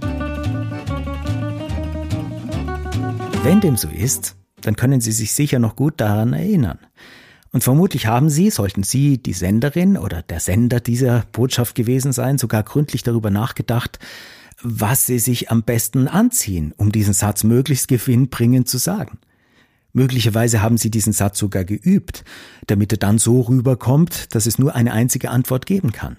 Wenn 3.42 3.62
dem 3.62 3.78
so 3.78 3.88
ist, 3.88 4.36
dann 4.60 4.76
können 4.76 5.00
Sie 5.00 5.12
sich 5.12 5.32
sicher 5.32 5.58
noch 5.58 5.74
gut 5.74 5.94
daran 6.02 6.34
erinnern. 6.34 6.80
Und 7.50 7.64
vermutlich 7.64 8.04
haben 8.04 8.28
Sie, 8.28 8.50
sollten 8.50 8.82
Sie 8.82 9.16
die 9.16 9.32
Senderin 9.32 9.96
oder 9.96 10.20
der 10.20 10.40
Sender 10.40 10.80
dieser 10.80 11.24
Botschaft 11.32 11.74
gewesen 11.74 12.12
sein, 12.12 12.36
sogar 12.36 12.62
gründlich 12.62 13.02
darüber 13.02 13.30
nachgedacht, 13.30 14.00
was 14.60 15.06
Sie 15.06 15.18
sich 15.18 15.50
am 15.50 15.62
besten 15.62 16.08
anziehen, 16.08 16.74
um 16.76 16.92
diesen 16.92 17.14
Satz 17.14 17.42
möglichst 17.42 17.88
gewinnbringend 17.88 18.68
zu 18.68 18.76
sagen. 18.76 19.18
Möglicherweise 19.92 20.62
haben 20.62 20.78
Sie 20.78 20.90
diesen 20.90 21.12
Satz 21.12 21.38
sogar 21.38 21.64
geübt, 21.64 22.24
damit 22.66 22.92
er 22.92 22.98
dann 22.98 23.18
so 23.18 23.42
rüberkommt, 23.42 24.34
dass 24.34 24.46
es 24.46 24.58
nur 24.58 24.74
eine 24.74 24.92
einzige 24.92 25.30
Antwort 25.30 25.66
geben 25.66 25.92
kann. 25.92 26.16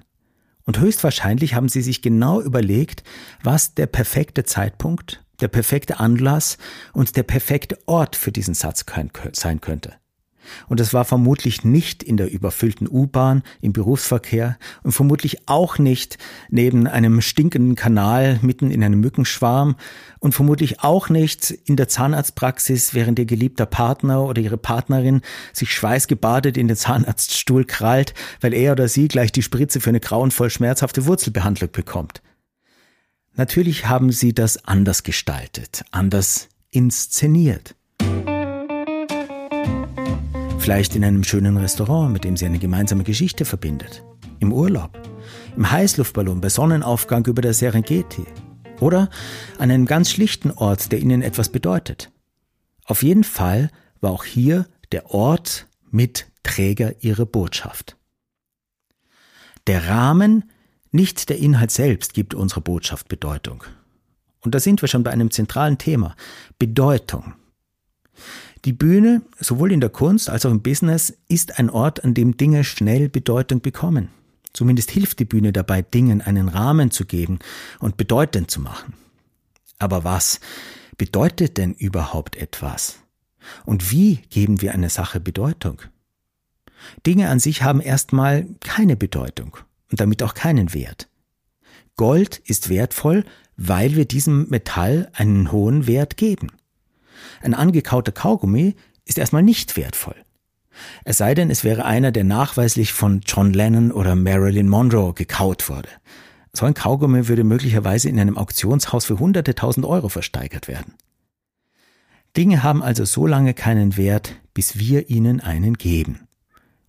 Und 0.65 0.79
höchstwahrscheinlich 0.79 1.55
haben 1.55 1.69
Sie 1.69 1.81
sich 1.81 2.01
genau 2.01 2.41
überlegt, 2.41 3.03
was 3.43 3.73
der 3.73 3.87
perfekte 3.87 4.43
Zeitpunkt, 4.43 5.23
der 5.41 5.47
perfekte 5.47 5.99
Anlass 5.99 6.57
und 6.93 7.17
der 7.17 7.23
perfekte 7.23 7.77
Ort 7.85 8.15
für 8.15 8.31
diesen 8.31 8.53
Satz 8.53 8.85
sein 9.33 9.61
könnte. 9.61 9.93
Und 10.67 10.79
es 10.79 10.93
war 10.93 11.05
vermutlich 11.05 11.63
nicht 11.63 12.03
in 12.03 12.17
der 12.17 12.31
überfüllten 12.31 12.87
U-Bahn, 12.89 13.43
im 13.61 13.73
Berufsverkehr 13.73 14.57
und 14.83 14.91
vermutlich 14.91 15.47
auch 15.47 15.77
nicht 15.77 16.17
neben 16.49 16.87
einem 16.87 17.21
stinkenden 17.21 17.75
Kanal 17.75 18.39
mitten 18.41 18.71
in 18.71 18.83
einem 18.83 18.99
Mückenschwarm 18.99 19.75
und 20.19 20.33
vermutlich 20.33 20.81
auch 20.81 21.09
nicht 21.09 21.51
in 21.51 21.75
der 21.75 21.87
Zahnarztpraxis, 21.87 22.93
während 22.93 23.19
ihr 23.19 23.25
geliebter 23.25 23.65
Partner 23.65 24.23
oder 24.23 24.41
ihre 24.41 24.57
Partnerin 24.57 25.21
sich 25.51 25.71
schweißgebadet 25.71 26.57
in 26.57 26.67
den 26.67 26.77
Zahnarztstuhl 26.77 27.65
krallt, 27.65 28.13
weil 28.41 28.53
er 28.53 28.73
oder 28.73 28.87
sie 28.87 29.07
gleich 29.07 29.31
die 29.31 29.41
Spritze 29.41 29.79
für 29.81 29.89
eine 29.89 29.99
grauenvoll 29.99 30.49
schmerzhafte 30.49 31.05
Wurzelbehandlung 31.05 31.71
bekommt. 31.71 32.21
Natürlich 33.35 33.87
haben 33.87 34.11
sie 34.11 34.33
das 34.33 34.65
anders 34.65 35.03
gestaltet, 35.03 35.83
anders 35.91 36.49
inszeniert. 36.69 37.75
Vielleicht 40.63 40.95
in 40.95 41.03
einem 41.03 41.25
schönen 41.25 41.57
Restaurant, 41.57 42.13
mit 42.13 42.23
dem 42.23 42.37
sie 42.37 42.45
eine 42.45 42.57
gemeinsame 42.57 43.03
Geschichte 43.03 43.43
verbindet. 43.43 44.01
Im 44.39 44.53
Urlaub. 44.53 44.97
Im 45.57 45.69
Heißluftballon 45.69 46.39
bei 46.39 46.47
Sonnenaufgang 46.47 47.25
über 47.25 47.41
der 47.41 47.53
Serengeti. 47.53 48.23
Oder 48.79 49.09
an 49.57 49.71
einem 49.71 49.85
ganz 49.85 50.09
schlichten 50.09 50.51
Ort, 50.51 50.93
der 50.93 50.99
ihnen 50.99 51.21
etwas 51.21 51.49
bedeutet. 51.49 52.13
Auf 52.85 53.03
jeden 53.03 53.25
Fall 53.25 53.71
war 53.99 54.11
auch 54.11 54.23
hier 54.23 54.65
der 54.93 55.11
Ort 55.11 55.67
mit 55.91 56.27
Träger 56.43 56.95
ihrer 57.03 57.25
Botschaft. 57.25 57.97
Der 59.67 59.89
Rahmen 59.89 60.49
nicht 60.91 61.27
der 61.27 61.39
Inhalt 61.39 61.71
selbst 61.71 62.13
gibt 62.13 62.33
unserer 62.33 62.61
Botschaft 62.61 63.09
Bedeutung. 63.09 63.65
Und 64.39 64.55
da 64.55 64.61
sind 64.61 64.81
wir 64.81 64.87
schon 64.87 65.03
bei 65.03 65.11
einem 65.11 65.29
zentralen 65.29 65.77
Thema. 65.77 66.15
Bedeutung. 66.57 67.33
Die 68.65 68.73
Bühne, 68.73 69.21
sowohl 69.39 69.73
in 69.73 69.81
der 69.81 69.89
Kunst 69.89 70.29
als 70.29 70.45
auch 70.45 70.51
im 70.51 70.61
Business, 70.61 71.17
ist 71.27 71.59
ein 71.59 71.69
Ort, 71.69 72.03
an 72.03 72.13
dem 72.13 72.37
Dinge 72.37 72.63
schnell 72.63 73.09
Bedeutung 73.09 73.61
bekommen. 73.61 74.09
Zumindest 74.53 74.91
hilft 74.91 75.19
die 75.19 75.25
Bühne 75.25 75.51
dabei, 75.51 75.81
Dingen 75.81 76.21
einen 76.21 76.47
Rahmen 76.47 76.91
zu 76.91 77.05
geben 77.05 77.39
und 77.79 77.97
bedeutend 77.97 78.49
zu 78.49 78.61
machen. 78.61 78.93
Aber 79.79 80.03
was 80.05 80.39
bedeutet 80.95 81.57
denn 81.57 81.73
überhaupt 81.73 82.37
etwas? 82.37 82.99
Und 83.65 83.91
wie 83.91 84.17
geben 84.29 84.61
wir 84.61 84.73
einer 84.73 84.89
Sache 84.89 85.19
Bedeutung? 85.19 85.81
Dinge 87.05 87.29
an 87.29 87.39
sich 87.39 87.63
haben 87.63 87.81
erstmal 87.81 88.45
keine 88.61 88.95
Bedeutung 88.95 89.57
und 89.91 89.99
damit 89.99 90.23
auch 90.23 90.35
keinen 90.35 90.73
Wert. 90.73 91.09
Gold 91.97 92.41
ist 92.45 92.69
wertvoll, 92.69 93.25
weil 93.57 93.95
wir 93.95 94.05
diesem 94.05 94.49
Metall 94.49 95.09
einen 95.13 95.51
hohen 95.51 95.85
Wert 95.85 96.15
geben. 96.15 96.51
Ein 97.43 97.53
angekauter 97.53 98.13
Kaugummi 98.13 98.75
ist 99.03 99.17
erstmal 99.17 99.43
nicht 99.43 99.75
wertvoll. 99.75 100.15
Es 101.03 101.17
sei 101.17 101.35
denn, 101.35 101.49
es 101.49 101.65
wäre 101.65 101.83
einer, 101.83 102.13
der 102.13 102.23
nachweislich 102.23 102.93
von 102.93 103.19
John 103.25 103.51
Lennon 103.51 103.91
oder 103.91 104.15
Marilyn 104.15 104.69
Monroe 104.69 105.13
gekaut 105.13 105.67
wurde. 105.67 105.89
So 106.53 106.65
ein 106.65 106.73
Kaugummi 106.73 107.27
würde 107.27 107.43
möglicherweise 107.43 108.07
in 108.07 108.17
einem 108.17 108.37
Auktionshaus 108.37 109.05
für 109.05 109.19
hunderte 109.19 109.55
tausend 109.55 109.85
Euro 109.85 110.07
versteigert 110.07 110.69
werden. 110.69 110.93
Dinge 112.37 112.63
haben 112.63 112.81
also 112.81 113.03
so 113.03 113.27
lange 113.27 113.53
keinen 113.53 113.97
Wert, 113.97 114.35
bis 114.53 114.79
wir 114.79 115.09
ihnen 115.09 115.41
einen 115.41 115.73
geben. 115.73 116.27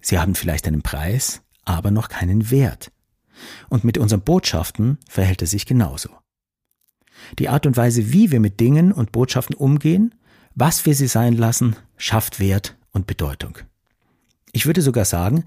Sie 0.00 0.20
haben 0.20 0.36
vielleicht 0.36 0.68
einen 0.68 0.82
Preis, 0.82 1.42
aber 1.64 1.90
noch 1.90 2.08
keinen 2.08 2.52
Wert. 2.52 2.92
Und 3.68 3.82
mit 3.82 3.98
unseren 3.98 4.20
Botschaften 4.20 4.98
verhält 5.08 5.42
es 5.42 5.50
sich 5.50 5.66
genauso. 5.66 6.10
Die 7.40 7.48
Art 7.48 7.66
und 7.66 7.76
Weise, 7.76 8.12
wie 8.12 8.30
wir 8.30 8.38
mit 8.38 8.60
Dingen 8.60 8.92
und 8.92 9.10
Botschaften 9.10 9.56
umgehen, 9.56 10.14
was 10.54 10.86
wir 10.86 10.94
sie 10.94 11.06
sein 11.06 11.36
lassen, 11.36 11.76
schafft 11.96 12.40
Wert 12.40 12.76
und 12.92 13.06
Bedeutung. 13.06 13.58
Ich 14.52 14.66
würde 14.66 14.82
sogar 14.82 15.04
sagen, 15.04 15.44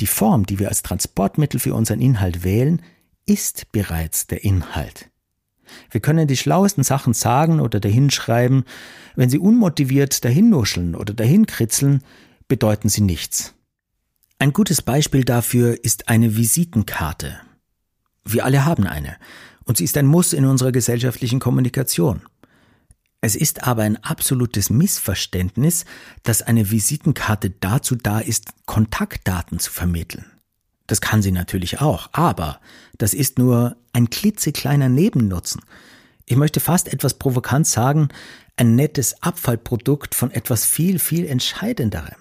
die 0.00 0.06
Form, 0.06 0.46
die 0.46 0.58
wir 0.58 0.68
als 0.68 0.82
Transportmittel 0.82 1.58
für 1.58 1.74
unseren 1.74 2.00
Inhalt 2.00 2.44
wählen, 2.44 2.82
ist 3.26 3.72
bereits 3.72 4.26
der 4.26 4.44
Inhalt. 4.44 5.10
Wir 5.90 6.00
können 6.00 6.28
die 6.28 6.36
schlauesten 6.36 6.84
Sachen 6.84 7.14
sagen 7.14 7.60
oder 7.60 7.80
dahinschreiben, 7.80 8.64
wenn 9.16 9.30
sie 9.30 9.38
unmotiviert 9.38 10.24
dahinnuscheln 10.24 10.94
oder 10.94 11.14
dahinkritzeln, 11.14 12.02
bedeuten 12.48 12.88
sie 12.88 13.00
nichts. 13.00 13.54
Ein 14.38 14.52
gutes 14.52 14.82
Beispiel 14.82 15.24
dafür 15.24 15.82
ist 15.84 16.08
eine 16.08 16.36
Visitenkarte. 16.36 17.38
Wir 18.24 18.44
alle 18.44 18.64
haben 18.64 18.86
eine, 18.86 19.16
und 19.64 19.76
sie 19.76 19.84
ist 19.84 19.96
ein 19.96 20.06
Muss 20.06 20.32
in 20.32 20.44
unserer 20.44 20.72
gesellschaftlichen 20.72 21.40
Kommunikation. 21.40 22.22
Es 23.24 23.36
ist 23.36 23.62
aber 23.62 23.82
ein 23.82 24.02
absolutes 24.02 24.68
Missverständnis, 24.68 25.84
dass 26.24 26.42
eine 26.42 26.72
Visitenkarte 26.72 27.50
dazu 27.50 27.94
da 27.94 28.18
ist, 28.18 28.52
Kontaktdaten 28.66 29.60
zu 29.60 29.70
vermitteln. 29.70 30.26
Das 30.88 31.00
kann 31.00 31.22
sie 31.22 31.30
natürlich 31.30 31.80
auch, 31.80 32.10
aber 32.12 32.60
das 32.98 33.14
ist 33.14 33.38
nur 33.38 33.76
ein 33.92 34.10
klitzekleiner 34.10 34.88
Nebennutzen. 34.88 35.62
Ich 36.26 36.36
möchte 36.36 36.58
fast 36.58 36.92
etwas 36.92 37.14
provokant 37.14 37.68
sagen, 37.68 38.08
ein 38.56 38.74
nettes 38.74 39.22
Abfallprodukt 39.22 40.16
von 40.16 40.32
etwas 40.32 40.66
viel, 40.66 40.98
viel 40.98 41.24
Entscheidenderem. 41.24 42.16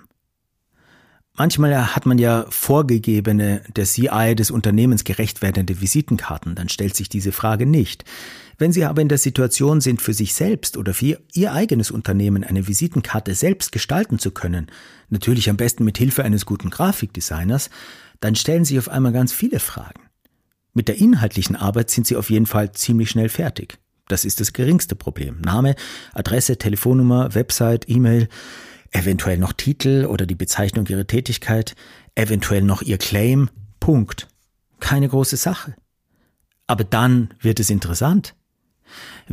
Manchmal 1.33 1.95
hat 1.95 2.05
man 2.05 2.19
ja 2.19 2.45
vorgegebene, 2.49 3.63
der 3.75 3.85
CI 3.85 4.35
des 4.35 4.51
Unternehmens 4.51 5.03
gerecht 5.03 5.41
werdende 5.41 5.81
Visitenkarten, 5.81 6.53
dann 6.53 6.69
stellt 6.69 6.95
sich 6.95 7.09
diese 7.09 7.31
Frage 7.31 7.65
nicht. 7.65 8.03
Wenn 8.61 8.71
Sie 8.71 8.85
aber 8.85 9.01
in 9.01 9.07
der 9.07 9.17
Situation 9.17 9.81
sind, 9.81 10.03
für 10.03 10.13
sich 10.13 10.35
selbst 10.35 10.77
oder 10.77 10.93
für 10.93 11.19
Ihr 11.33 11.51
eigenes 11.51 11.89
Unternehmen 11.89 12.43
eine 12.43 12.67
Visitenkarte 12.67 13.33
selbst 13.33 13.71
gestalten 13.71 14.19
zu 14.19 14.29
können, 14.29 14.67
natürlich 15.09 15.49
am 15.49 15.57
besten 15.57 15.83
mit 15.83 15.97
Hilfe 15.97 16.23
eines 16.23 16.45
guten 16.45 16.69
Grafikdesigners, 16.69 17.71
dann 18.19 18.35
stellen 18.35 18.63
sich 18.63 18.77
auf 18.77 18.87
einmal 18.87 19.13
ganz 19.13 19.33
viele 19.33 19.59
Fragen. 19.59 20.01
Mit 20.75 20.89
der 20.89 20.99
inhaltlichen 20.99 21.55
Arbeit 21.55 21.89
sind 21.89 22.05
Sie 22.05 22.15
auf 22.15 22.29
jeden 22.29 22.45
Fall 22.45 22.71
ziemlich 22.71 23.09
schnell 23.09 23.29
fertig. 23.29 23.79
Das 24.07 24.25
ist 24.25 24.39
das 24.39 24.53
geringste 24.53 24.93
Problem. 24.93 25.41
Name, 25.41 25.73
Adresse, 26.13 26.59
Telefonnummer, 26.59 27.33
Website, 27.33 27.89
E-Mail 27.89 28.27
eventuell 28.91 29.39
noch 29.39 29.53
Titel 29.53 30.05
oder 30.07 30.27
die 30.27 30.35
Bezeichnung 30.35 30.85
ihrer 30.85 31.07
Tätigkeit, 31.07 31.75
eventuell 32.13 32.61
noch 32.61 32.83
ihr 32.83 32.99
Claim, 32.99 33.49
Punkt. 33.79 34.27
Keine 34.79 35.09
große 35.09 35.37
Sache. 35.37 35.73
Aber 36.67 36.83
dann 36.83 37.33
wird 37.39 37.59
es 37.59 37.71
interessant. 37.71 38.35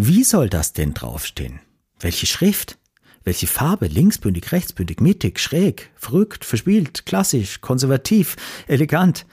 Wie 0.01 0.23
soll 0.23 0.49
das 0.49 0.75
denn 0.75 0.95
draufstehen? 0.95 1.59
Welche 1.99 2.27
Schrift? 2.27 2.79
Welche 3.25 3.49
Farbe? 3.49 3.89
Linksbündig, 3.89 4.53
rechtsbündig, 4.53 5.01
mittig, 5.01 5.41
schräg, 5.41 5.91
verrückt, 5.97 6.45
verspielt, 6.45 7.05
klassisch, 7.05 7.61
konservativ, 7.61 8.37
elegant. 8.69 9.27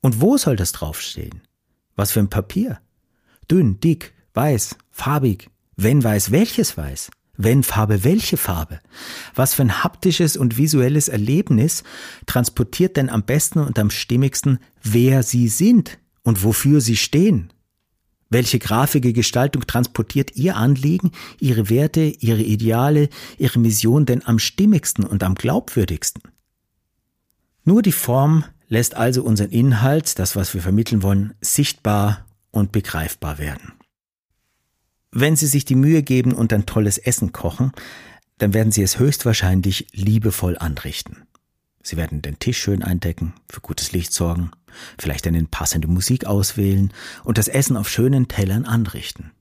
Und 0.00 0.20
wo 0.20 0.36
soll 0.36 0.56
das 0.56 0.72
draufstehen? 0.72 1.42
Was 1.94 2.10
für 2.10 2.18
ein 2.18 2.28
Papier? 2.28 2.80
Dünn, 3.48 3.78
dick, 3.78 4.14
weiß, 4.34 4.74
farbig. 4.90 5.48
Wenn 5.76 6.02
weiß, 6.02 6.32
welches 6.32 6.76
weiß? 6.76 7.12
Wenn 7.36 7.62
Farbe, 7.62 8.02
welche 8.02 8.36
Farbe? 8.36 8.80
Was 9.36 9.54
für 9.54 9.62
ein 9.62 9.84
haptisches 9.84 10.36
und 10.36 10.56
visuelles 10.56 11.06
Erlebnis 11.06 11.84
transportiert 12.26 12.96
denn 12.96 13.10
am 13.10 13.22
besten 13.22 13.60
und 13.60 13.78
am 13.78 13.90
stimmigsten, 13.90 14.58
wer 14.82 15.22
Sie 15.22 15.46
sind 15.46 16.00
und 16.24 16.42
wofür 16.42 16.80
Sie 16.80 16.96
stehen? 16.96 17.53
Welche 18.30 18.58
grafische 18.58 19.12
Gestaltung 19.12 19.66
transportiert 19.66 20.36
Ihr 20.36 20.56
Anliegen, 20.56 21.12
Ihre 21.40 21.70
Werte, 21.70 22.00
Ihre 22.00 22.42
Ideale, 22.42 23.08
Ihre 23.38 23.58
Mission 23.58 24.06
denn 24.06 24.26
am 24.26 24.38
stimmigsten 24.38 25.04
und 25.04 25.22
am 25.22 25.34
glaubwürdigsten? 25.34 26.22
Nur 27.64 27.82
die 27.82 27.92
Form 27.92 28.44
lässt 28.68 28.94
also 28.94 29.22
unseren 29.22 29.50
Inhalt, 29.50 30.18
das 30.18 30.36
was 30.36 30.54
wir 30.54 30.62
vermitteln 30.62 31.02
wollen, 31.02 31.34
sichtbar 31.40 32.26
und 32.50 32.72
begreifbar 32.72 33.38
werden. 33.38 33.72
Wenn 35.10 35.36
Sie 35.36 35.46
sich 35.46 35.64
die 35.64 35.76
Mühe 35.76 36.02
geben 36.02 36.32
und 36.32 36.52
ein 36.52 36.66
tolles 36.66 36.98
Essen 36.98 37.32
kochen, 37.32 37.72
dann 38.38 38.52
werden 38.52 38.72
Sie 38.72 38.82
es 38.82 38.98
höchstwahrscheinlich 38.98 39.86
liebevoll 39.92 40.58
anrichten. 40.58 41.22
Sie 41.84 41.98
werden 41.98 42.22
den 42.22 42.38
Tisch 42.38 42.58
schön 42.58 42.82
eindecken, 42.82 43.34
für 43.48 43.60
gutes 43.60 43.92
Licht 43.92 44.12
sorgen, 44.12 44.50
vielleicht 44.98 45.26
eine 45.26 45.44
passende 45.44 45.86
Musik 45.86 46.24
auswählen 46.24 46.92
und 47.24 47.36
das 47.36 47.46
Essen 47.46 47.76
auf 47.76 47.90
schönen 47.90 48.26
Tellern 48.26 48.64
anrichten. 48.64 49.32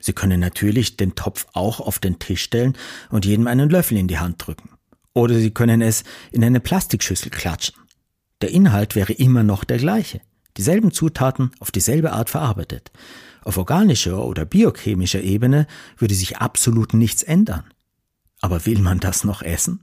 Sie 0.00 0.14
können 0.14 0.40
natürlich 0.40 0.96
den 0.96 1.14
Topf 1.14 1.46
auch 1.52 1.80
auf 1.80 1.98
den 1.98 2.18
Tisch 2.18 2.42
stellen 2.42 2.76
und 3.10 3.26
jedem 3.26 3.46
einen 3.46 3.68
Löffel 3.68 3.98
in 3.98 4.08
die 4.08 4.18
Hand 4.18 4.46
drücken. 4.46 4.70
Oder 5.12 5.38
Sie 5.38 5.50
können 5.50 5.82
es 5.82 6.04
in 6.32 6.42
eine 6.42 6.58
Plastikschüssel 6.58 7.30
klatschen. 7.30 7.76
Der 8.40 8.50
Inhalt 8.50 8.96
wäre 8.96 9.12
immer 9.12 9.42
noch 9.42 9.64
der 9.64 9.78
gleiche. 9.78 10.20
Dieselben 10.56 10.90
Zutaten 10.90 11.50
auf 11.60 11.70
dieselbe 11.70 12.12
Art 12.12 12.30
verarbeitet. 12.30 12.92
Auf 13.42 13.58
organischer 13.58 14.24
oder 14.24 14.46
biochemischer 14.46 15.20
Ebene 15.20 15.66
würde 15.98 16.14
sich 16.14 16.38
absolut 16.38 16.94
nichts 16.94 17.22
ändern. 17.22 17.64
Aber 18.40 18.64
will 18.64 18.80
man 18.80 19.00
das 19.00 19.24
noch 19.24 19.42
essen? 19.42 19.80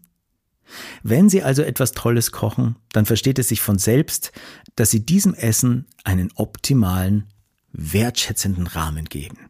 Wenn 1.04 1.30
Sie 1.30 1.44
also 1.44 1.62
etwas 1.62 1.92
Tolles 1.92 2.32
kochen, 2.32 2.76
dann 2.92 3.06
versteht 3.06 3.40
es 3.40 3.50
sich 3.50 3.62
von 3.62 3.78
selbst, 3.78 4.32
dass 4.76 4.92
Sie 4.92 5.06
diesem 5.06 5.34
Essen 5.34 5.86
einen 6.04 6.32
optimalen, 6.36 7.28
wertschätzenden 7.74 8.68
Rahmen 8.68 9.06
geben. 9.06 9.50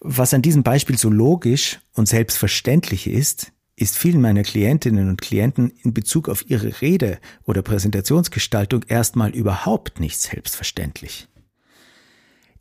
Was 0.00 0.34
an 0.34 0.42
diesem 0.42 0.62
Beispiel 0.62 0.98
so 0.98 1.08
logisch 1.08 1.80
und 1.94 2.08
selbstverständlich 2.08 3.06
ist, 3.06 3.52
ist 3.76 3.96
vielen 3.96 4.20
meiner 4.20 4.42
Klientinnen 4.42 5.08
und 5.08 5.20
Klienten 5.20 5.70
in 5.82 5.94
Bezug 5.94 6.28
auf 6.28 6.48
ihre 6.48 6.80
Rede 6.80 7.18
oder 7.44 7.62
Präsentationsgestaltung 7.62 8.84
erstmal 8.84 9.30
überhaupt 9.30 10.00
nicht 10.00 10.20
selbstverständlich. 10.20 11.28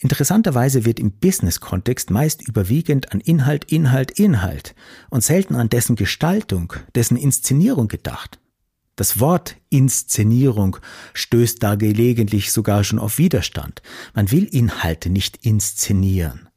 Interessanterweise 0.03 0.83
wird 0.83 0.99
im 0.99 1.13
Business-Kontext 1.13 2.09
meist 2.09 2.45
überwiegend 2.45 3.13
an 3.13 3.21
Inhalt, 3.21 3.71
Inhalt, 3.71 4.11
Inhalt 4.11 4.75
und 5.09 5.23
selten 5.23 5.55
an 5.55 5.69
dessen 5.69 5.95
Gestaltung, 5.95 6.73
dessen 6.93 7.15
Inszenierung 7.15 7.87
gedacht. 7.87 8.37
Das 8.97 9.21
Wort 9.21 9.55
Inszenierung 9.69 10.75
stößt 11.13 11.63
da 11.63 11.75
gelegentlich 11.75 12.51
sogar 12.51 12.83
schon 12.83 12.99
auf 12.99 13.17
Widerstand. 13.17 13.81
Man 14.13 14.29
will 14.29 14.43
Inhalte 14.43 15.09
nicht 15.09 15.37
inszenieren. 15.45 16.49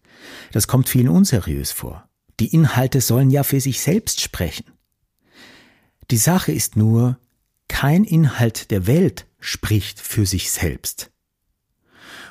Das 0.51 0.67
kommt 0.67 0.89
vielen 0.89 1.09
unseriös 1.09 1.71
vor. 1.71 2.09
Die 2.41 2.53
Inhalte 2.53 3.01
sollen 3.01 3.31
ja 3.31 3.45
für 3.45 3.61
sich 3.61 3.81
selbst 3.81 4.21
sprechen. 4.21 4.73
Die 6.11 6.19
Sache 6.19 6.51
ist 6.51 6.75
nur, 6.75 7.21
kein 7.69 8.03
Inhalt 8.03 8.73
der 8.73 8.89
Welt 8.89 9.29
spricht 9.39 10.01
für 10.01 10.27
sich 10.27 10.51
selbst. 10.51 11.13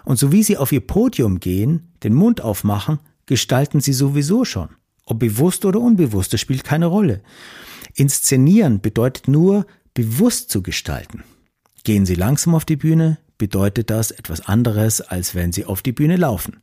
Und 0.05 0.17
so 0.17 0.31
wie 0.31 0.43
sie 0.43 0.57
auf 0.57 0.71
ihr 0.71 0.85
Podium 0.85 1.39
gehen, 1.39 1.91
den 2.03 2.13
Mund 2.13 2.41
aufmachen, 2.41 2.99
gestalten 3.25 3.81
sie 3.81 3.93
sowieso 3.93 4.45
schon. 4.45 4.69
Ob 5.05 5.19
bewusst 5.19 5.65
oder 5.65 5.79
unbewusst, 5.79 6.33
das 6.33 6.41
spielt 6.41 6.63
keine 6.63 6.85
Rolle. 6.87 7.21
Inszenieren 7.95 8.81
bedeutet 8.81 9.27
nur, 9.27 9.65
bewusst 9.93 10.49
zu 10.49 10.61
gestalten. 10.61 11.23
Gehen 11.83 12.05
Sie 12.05 12.15
langsam 12.15 12.55
auf 12.55 12.65
die 12.65 12.75
Bühne, 12.75 13.19
bedeutet 13.37 13.89
das 13.89 14.11
etwas 14.11 14.41
anderes, 14.41 15.01
als 15.01 15.35
wenn 15.35 15.51
Sie 15.51 15.65
auf 15.65 15.81
die 15.81 15.91
Bühne 15.91 16.17
laufen. 16.17 16.61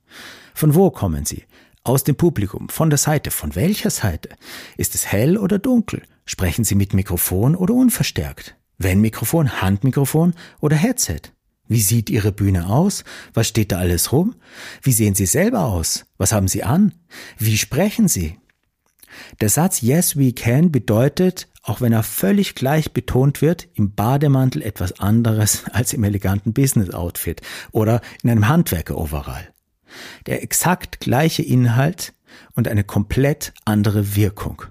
Von 0.54 0.74
wo 0.74 0.90
kommen 0.90 1.24
Sie? 1.24 1.44
Aus 1.84 2.04
dem 2.04 2.16
Publikum, 2.16 2.68
von 2.68 2.90
der 2.90 2.98
Seite, 2.98 3.30
von 3.30 3.54
welcher 3.54 3.90
Seite? 3.90 4.30
Ist 4.76 4.94
es 4.94 5.06
hell 5.06 5.36
oder 5.36 5.58
dunkel? 5.58 6.02
Sprechen 6.26 6.64
Sie 6.64 6.74
mit 6.74 6.92
Mikrofon 6.92 7.56
oder 7.56 7.74
unverstärkt? 7.74 8.56
Wenn 8.78 9.00
Mikrofon, 9.00 9.60
Handmikrofon 9.60 10.34
oder 10.60 10.76
Headset? 10.76 11.22
Wie 11.68 11.80
sieht 11.80 12.10
Ihre 12.10 12.32
Bühne 12.32 12.66
aus? 12.66 13.04
Was 13.34 13.48
steht 13.48 13.72
da 13.72 13.78
alles 13.78 14.12
rum? 14.12 14.34
Wie 14.82 14.92
sehen 14.92 15.14
Sie 15.14 15.26
selber 15.26 15.66
aus? 15.66 16.06
Was 16.18 16.32
haben 16.32 16.48
Sie 16.48 16.64
an? 16.64 16.92
Wie 17.38 17.56
sprechen 17.56 18.08
Sie? 18.08 18.38
Der 19.40 19.48
Satz 19.48 19.80
Yes, 19.80 20.16
we 20.16 20.32
can 20.32 20.72
bedeutet, 20.72 21.48
auch 21.62 21.80
wenn 21.80 21.92
er 21.92 22.02
völlig 22.02 22.54
gleich 22.54 22.92
betont 22.92 23.42
wird, 23.42 23.68
im 23.74 23.94
Bademantel 23.94 24.62
etwas 24.62 24.98
anderes 25.00 25.64
als 25.72 25.92
im 25.92 26.04
eleganten 26.04 26.52
Business-Outfit 26.52 27.40
oder 27.70 28.00
in 28.22 28.30
einem 28.30 28.48
Handwerker-Overall. 28.48 29.48
Der 30.26 30.42
exakt 30.42 31.00
gleiche 31.00 31.42
Inhalt 31.42 32.14
und 32.54 32.66
eine 32.66 32.82
komplett 32.82 33.52
andere 33.64 34.16
Wirkung. 34.16 34.62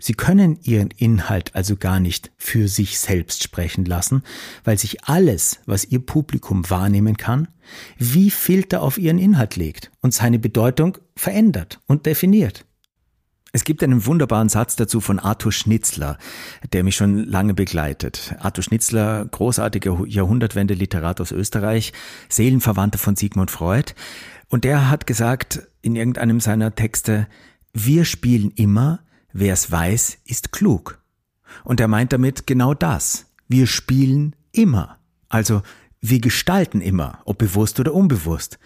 Sie 0.00 0.14
können 0.14 0.60
Ihren 0.62 0.90
Inhalt 0.92 1.56
also 1.56 1.76
gar 1.76 1.98
nicht 1.98 2.30
für 2.36 2.68
sich 2.68 3.00
selbst 3.00 3.42
sprechen 3.42 3.84
lassen, 3.84 4.22
weil 4.62 4.78
sich 4.78 5.04
alles, 5.04 5.58
was 5.66 5.84
Ihr 5.84 5.98
Publikum 5.98 6.70
wahrnehmen 6.70 7.16
kann, 7.16 7.48
wie 7.98 8.30
Filter 8.30 8.80
auf 8.82 8.96
Ihren 8.96 9.18
Inhalt 9.18 9.56
legt 9.56 9.90
und 10.00 10.14
seine 10.14 10.38
Bedeutung 10.38 10.98
verändert 11.16 11.80
und 11.86 12.06
definiert. 12.06 12.64
Es 13.50 13.64
gibt 13.64 13.82
einen 13.82 14.06
wunderbaren 14.06 14.48
Satz 14.48 14.76
dazu 14.76 15.00
von 15.00 15.18
Arthur 15.18 15.50
Schnitzler, 15.52 16.18
der 16.72 16.84
mich 16.84 16.94
schon 16.94 17.24
lange 17.24 17.54
begleitet. 17.54 18.36
Arthur 18.38 18.62
Schnitzler, 18.62 19.24
großartiger 19.24 20.06
Jahrhundertwende-Literat 20.06 21.20
aus 21.20 21.32
Österreich, 21.32 21.92
Seelenverwandter 22.28 22.98
von 22.98 23.16
Sigmund 23.16 23.50
Freud. 23.50 23.94
Und 24.48 24.64
der 24.64 24.90
hat 24.90 25.08
gesagt 25.08 25.66
in 25.80 25.96
irgendeinem 25.96 26.40
seiner 26.40 26.74
Texte, 26.74 27.26
wir 27.72 28.04
spielen 28.04 28.50
immer, 28.52 29.00
Wer 29.32 29.52
es 29.52 29.70
weiß, 29.70 30.18
ist 30.24 30.52
klug. 30.52 31.00
Und 31.64 31.80
er 31.80 31.88
meint 31.88 32.12
damit 32.12 32.46
genau 32.46 32.74
das. 32.74 33.26
Wir 33.48 33.66
spielen 33.66 34.34
immer. 34.52 34.98
Also 35.28 35.62
wir 36.00 36.20
gestalten 36.20 36.80
immer, 36.80 37.20
ob 37.24 37.38
bewusst 37.38 37.80
oder 37.80 37.94
unbewusst. 37.94 38.58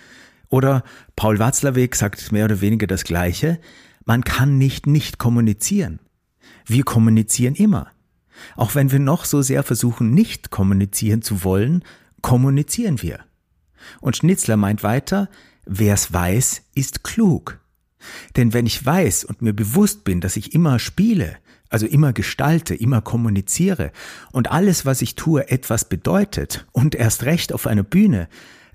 Oder 0.48 0.85
Paul 1.16 1.38
Watzlawick 1.38 1.96
sagt 1.96 2.31
mehr 2.31 2.44
oder 2.44 2.61
weniger 2.61 2.87
das 2.87 3.05
Gleiche. 3.05 3.59
Man 4.05 4.22
kann 4.22 4.59
nicht 4.59 4.87
nicht 4.87 5.18
kommunizieren. 5.18 6.01
Wir 6.66 6.85
kommunizieren 6.85 7.55
immer. 7.55 7.90
Auch 8.57 8.75
wenn 8.75 8.90
wir 8.90 8.98
noch 8.98 9.25
so 9.25 9.42
sehr 9.42 9.62
versuchen, 9.62 10.12
nicht 10.12 10.51
kommunizieren 10.51 11.22
zu 11.22 11.44
wollen, 11.44 11.85
kommunizieren 12.20 13.03
wir. 13.03 13.20
Und 14.01 14.16
Schnitzler 14.16 14.57
meint 14.57 14.83
weiter, 14.83 15.29
wer 15.64 15.94
es 15.94 16.12
weiß, 16.12 16.62
ist 16.75 17.05
klug. 17.05 17.61
Denn 18.37 18.53
wenn 18.53 18.67
ich 18.67 18.85
weiß 18.85 19.25
und 19.25 19.43
mir 19.43 19.53
bewusst 19.53 20.05
bin, 20.05 20.21
dass 20.21 20.37
ich 20.37 20.55
immer 20.55 20.79
spiele, 20.79 21.37
also 21.69 21.87
immer 21.87 22.12
gestalte, 22.12 22.75
immer 22.75 23.01
kommuniziere 23.01 23.93
und 24.31 24.51
alles, 24.51 24.85
was 24.85 25.03
ich 25.03 25.15
tue, 25.15 25.51
etwas 25.51 25.88
bedeutet 25.88 26.67
und 26.73 26.95
erst 26.95 27.25
recht 27.25 27.53
auf 27.53 27.67
einer 27.67 27.83
Bühne, 27.83 28.29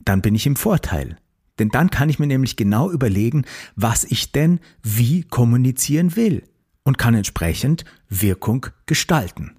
dann 0.04 0.22
bin 0.22 0.36
ich 0.36 0.48
im 0.48 0.56
Vorteil. 0.56 1.18
Denn 1.60 1.70
dann 1.70 1.90
kann 1.90 2.10
ich 2.10 2.20
mir 2.20 2.28
nämlich 2.28 2.56
genau 2.56 2.92
überlegen, 2.92 3.46
was 3.76 4.04
ich 4.04 4.32
denn 4.32 4.60
wie 4.84 5.24
kommunizieren 5.24 6.16
will 6.16 6.44
und 6.84 6.98
kann 6.98 7.16
entsprechend 7.16 7.84
Wirkung 8.10 8.68
gestalten. 8.86 9.57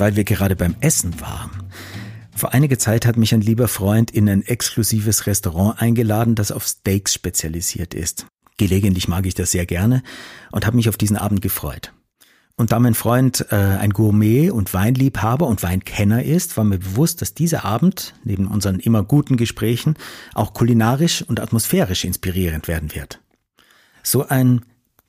Weil 0.00 0.16
wir 0.16 0.24
gerade 0.24 0.56
beim 0.56 0.74
Essen 0.80 1.20
waren. 1.20 1.50
Vor 2.34 2.54
einiger 2.54 2.78
Zeit 2.78 3.04
hat 3.06 3.18
mich 3.18 3.34
ein 3.34 3.42
lieber 3.42 3.68
Freund 3.68 4.10
in 4.10 4.28
ein 4.28 4.42
exklusives 4.42 5.26
Restaurant 5.26 5.80
eingeladen, 5.80 6.34
das 6.34 6.50
auf 6.50 6.66
Steaks 6.66 7.12
spezialisiert 7.12 7.92
ist. 7.92 8.26
Gelegentlich 8.56 9.08
mag 9.08 9.26
ich 9.26 9.34
das 9.34 9.52
sehr 9.52 9.66
gerne 9.66 10.02
und 10.50 10.66
habe 10.66 10.76
mich 10.76 10.88
auf 10.88 10.96
diesen 10.96 11.16
Abend 11.16 11.42
gefreut. 11.42 11.92
Und 12.56 12.72
da 12.72 12.78
mein 12.78 12.94
Freund 12.94 13.46
äh, 13.50 13.56
ein 13.56 13.90
Gourmet 13.90 14.50
und 14.50 14.74
Weinliebhaber 14.74 15.46
und 15.46 15.62
Weinkenner 15.62 16.22
ist, 16.24 16.56
war 16.58 16.64
mir 16.64 16.78
bewusst, 16.78 17.22
dass 17.22 17.32
dieser 17.32 17.64
Abend, 17.64 18.14
neben 18.22 18.48
unseren 18.48 18.80
immer 18.80 19.02
guten 19.02 19.38
Gesprächen, 19.38 19.94
auch 20.34 20.52
kulinarisch 20.52 21.22
und 21.22 21.40
atmosphärisch 21.40 22.04
inspirierend 22.04 22.68
werden 22.68 22.94
wird. 22.94 23.20
So 24.02 24.28
ein 24.28 24.62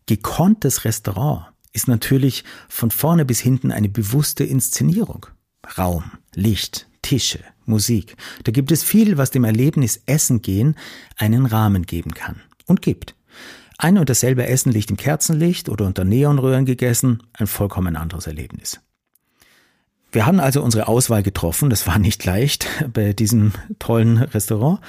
gekonntes 0.05 0.85
Restaurant 0.85 1.50
ist 1.73 1.87
natürlich 1.87 2.43
von 2.67 2.91
vorne 2.91 3.25
bis 3.25 3.39
hinten 3.39 3.71
eine 3.71 3.89
bewusste 3.89 4.43
Inszenierung. 4.43 5.27
Raum, 5.77 6.11
Licht, 6.33 6.87
Tische, 7.01 7.39
Musik. 7.65 8.15
Da 8.43 8.51
gibt 8.51 8.71
es 8.71 8.83
viel, 8.83 9.17
was 9.17 9.31
dem 9.31 9.43
Erlebnis 9.43 10.01
Essen 10.05 10.41
gehen 10.41 10.75
einen 11.17 11.45
Rahmen 11.45 11.85
geben 11.85 12.13
kann 12.13 12.41
und 12.65 12.81
gibt. 12.81 13.15
Ein 13.77 13.97
und 13.97 14.09
dasselbe 14.09 14.45
Essen 14.45 14.71
liegt 14.71 14.91
im 14.91 14.97
Kerzenlicht 14.97 15.69
oder 15.69 15.85
unter 15.85 16.03
Neonröhren 16.03 16.65
gegessen, 16.65 17.23
ein 17.33 17.47
vollkommen 17.47 17.95
anderes 17.95 18.27
Erlebnis. 18.27 18.79
Wir 20.11 20.25
haben 20.25 20.39
also 20.41 20.61
unsere 20.61 20.87
Auswahl 20.87 21.23
getroffen, 21.23 21.69
das 21.69 21.87
war 21.87 21.97
nicht 21.97 22.25
leicht 22.25 22.67
bei 22.93 23.13
diesem 23.13 23.53
tollen 23.79 24.17
Restaurant. 24.17 24.79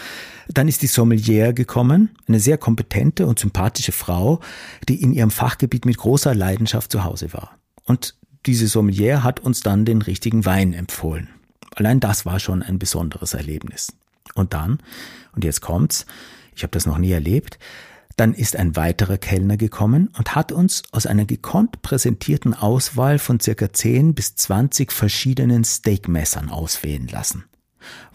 Dann 0.48 0.68
ist 0.68 0.82
die 0.82 0.88
Sommelier 0.88 1.52
gekommen, 1.52 2.10
eine 2.26 2.40
sehr 2.40 2.58
kompetente 2.58 3.26
und 3.26 3.38
sympathische 3.38 3.92
Frau, 3.92 4.40
die 4.88 5.00
in 5.00 5.12
ihrem 5.12 5.30
Fachgebiet 5.30 5.84
mit 5.86 5.96
großer 5.96 6.34
Leidenschaft 6.34 6.90
zu 6.90 7.04
Hause 7.04 7.32
war. 7.32 7.56
Und 7.84 8.16
diese 8.46 8.66
Sommelier 8.66 9.22
hat 9.22 9.40
uns 9.40 9.60
dann 9.60 9.84
den 9.84 10.02
richtigen 10.02 10.44
Wein 10.44 10.72
empfohlen. 10.72 11.28
Allein 11.76 12.00
das 12.00 12.26
war 12.26 12.40
schon 12.40 12.62
ein 12.62 12.78
besonderes 12.78 13.34
Erlebnis. 13.34 13.92
Und 14.34 14.52
dann, 14.52 14.80
und 15.34 15.44
jetzt 15.44 15.60
kommt's, 15.60 16.06
ich 16.54 16.64
habe 16.64 16.72
das 16.72 16.86
noch 16.86 16.98
nie 16.98 17.12
erlebt, 17.12 17.58
dann 18.16 18.34
ist 18.34 18.56
ein 18.56 18.76
weiterer 18.76 19.18
Kellner 19.18 19.56
gekommen 19.56 20.10
und 20.16 20.34
hat 20.34 20.52
uns 20.52 20.82
aus 20.92 21.06
einer 21.06 21.24
gekonnt 21.24 21.82
präsentierten 21.82 22.54
Auswahl 22.54 23.18
von 23.18 23.40
circa 23.40 23.72
10 23.72 24.14
bis 24.14 24.34
20 24.36 24.92
verschiedenen 24.92 25.64
Steakmessern 25.64 26.50
auswählen 26.50 27.08
lassen. 27.08 27.44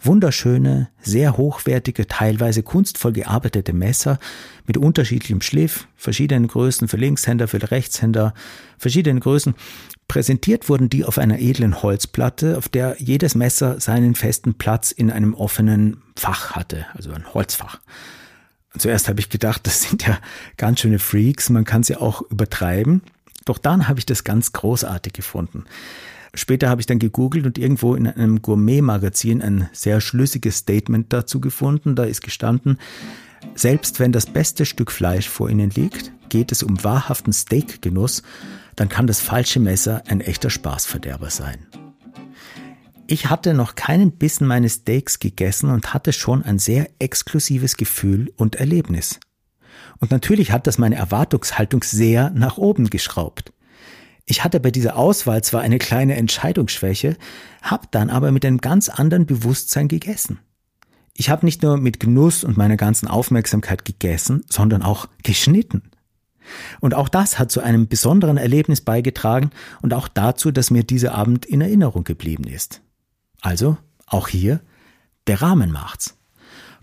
Wunderschöne, 0.00 0.88
sehr 1.02 1.36
hochwertige, 1.36 2.06
teilweise 2.06 2.62
kunstvoll 2.62 3.12
gearbeitete 3.12 3.72
Messer 3.72 4.18
mit 4.66 4.76
unterschiedlichem 4.76 5.40
Schliff, 5.40 5.88
verschiedenen 5.96 6.48
Größen 6.48 6.88
für 6.88 6.96
Linkshänder, 6.96 7.48
für 7.48 7.70
Rechtshänder, 7.70 8.34
verschiedenen 8.78 9.20
Größen. 9.20 9.54
Präsentiert 10.06 10.68
wurden 10.68 10.88
die 10.88 11.04
auf 11.04 11.18
einer 11.18 11.38
edlen 11.38 11.82
Holzplatte, 11.82 12.56
auf 12.56 12.68
der 12.68 12.96
jedes 12.98 13.34
Messer 13.34 13.80
seinen 13.80 14.14
festen 14.14 14.54
Platz 14.54 14.90
in 14.90 15.10
einem 15.10 15.34
offenen 15.34 16.02
Fach 16.16 16.52
hatte, 16.52 16.86
also 16.94 17.12
ein 17.12 17.34
Holzfach. 17.34 17.80
Zuerst 18.76 19.08
habe 19.08 19.20
ich 19.20 19.28
gedacht, 19.28 19.60
das 19.66 19.82
sind 19.82 20.06
ja 20.06 20.18
ganz 20.56 20.80
schöne 20.80 20.98
Freaks, 20.98 21.50
man 21.50 21.64
kann 21.64 21.82
sie 21.82 21.96
auch 21.96 22.22
übertreiben. 22.22 23.02
Doch 23.44 23.58
dann 23.58 23.88
habe 23.88 23.98
ich 23.98 24.06
das 24.06 24.24
ganz 24.24 24.52
großartig 24.52 25.12
gefunden. 25.12 25.64
Später 26.34 26.68
habe 26.68 26.82
ich 26.82 26.86
dann 26.86 26.98
gegoogelt 26.98 27.46
und 27.46 27.56
irgendwo 27.56 27.94
in 27.94 28.06
einem 28.06 28.42
Gourmet-Magazin 28.42 29.40
ein 29.40 29.68
sehr 29.72 30.00
schlüssiges 30.00 30.58
Statement 30.58 31.12
dazu 31.12 31.40
gefunden. 31.40 31.96
Da 31.96 32.04
ist 32.04 32.20
gestanden, 32.20 32.78
selbst 33.54 34.00
wenn 34.00 34.12
das 34.12 34.26
beste 34.26 34.66
Stück 34.66 34.92
Fleisch 34.92 35.28
vor 35.28 35.48
Ihnen 35.48 35.70
liegt, 35.70 36.12
geht 36.28 36.52
es 36.52 36.62
um 36.62 36.82
wahrhaften 36.84 37.32
Steakgenuss, 37.32 38.22
dann 38.76 38.88
kann 38.88 39.06
das 39.06 39.20
falsche 39.20 39.60
Messer 39.60 40.02
ein 40.06 40.20
echter 40.20 40.50
Spaßverderber 40.50 41.30
sein. 41.30 41.66
Ich 43.10 43.30
hatte 43.30 43.54
noch 43.54 43.74
keinen 43.74 44.12
Bissen 44.12 44.46
meines 44.46 44.74
Steaks 44.74 45.18
gegessen 45.18 45.70
und 45.70 45.94
hatte 45.94 46.12
schon 46.12 46.42
ein 46.42 46.58
sehr 46.58 46.90
exklusives 46.98 47.78
Gefühl 47.78 48.30
und 48.36 48.56
Erlebnis. 48.56 49.18
Und 49.98 50.10
natürlich 50.10 50.52
hat 50.52 50.66
das 50.66 50.76
meine 50.76 50.96
Erwartungshaltung 50.96 51.82
sehr 51.82 52.28
nach 52.28 52.58
oben 52.58 52.90
geschraubt. 52.90 53.54
Ich 54.26 54.44
hatte 54.44 54.60
bei 54.60 54.70
dieser 54.70 54.96
Auswahl 54.96 55.42
zwar 55.42 55.62
eine 55.62 55.78
kleine 55.78 56.16
Entscheidungsschwäche, 56.16 57.16
hab 57.62 57.90
dann 57.92 58.10
aber 58.10 58.30
mit 58.30 58.44
einem 58.44 58.58
ganz 58.58 58.90
anderen 58.90 59.24
Bewusstsein 59.24 59.88
gegessen. 59.88 60.40
Ich 61.14 61.30
habe 61.30 61.46
nicht 61.46 61.62
nur 61.62 61.78
mit 61.78 62.00
Genuss 62.00 62.44
und 62.44 62.58
meiner 62.58 62.76
ganzen 62.76 63.08
Aufmerksamkeit 63.08 63.86
gegessen, 63.86 64.44
sondern 64.50 64.82
auch 64.82 65.08
geschnitten. 65.22 65.80
Und 66.80 66.92
auch 66.92 67.08
das 67.08 67.38
hat 67.38 67.50
zu 67.50 67.62
einem 67.62 67.88
besonderen 67.88 68.36
Erlebnis 68.36 68.82
beigetragen 68.82 69.48
und 69.80 69.94
auch 69.94 70.08
dazu, 70.08 70.50
dass 70.50 70.70
mir 70.70 70.84
dieser 70.84 71.14
Abend 71.14 71.46
in 71.46 71.62
Erinnerung 71.62 72.04
geblieben 72.04 72.44
ist. 72.44 72.82
Also, 73.40 73.78
auch 74.06 74.28
hier, 74.28 74.60
der 75.26 75.42
Rahmen 75.42 75.70
macht's. 75.70 76.16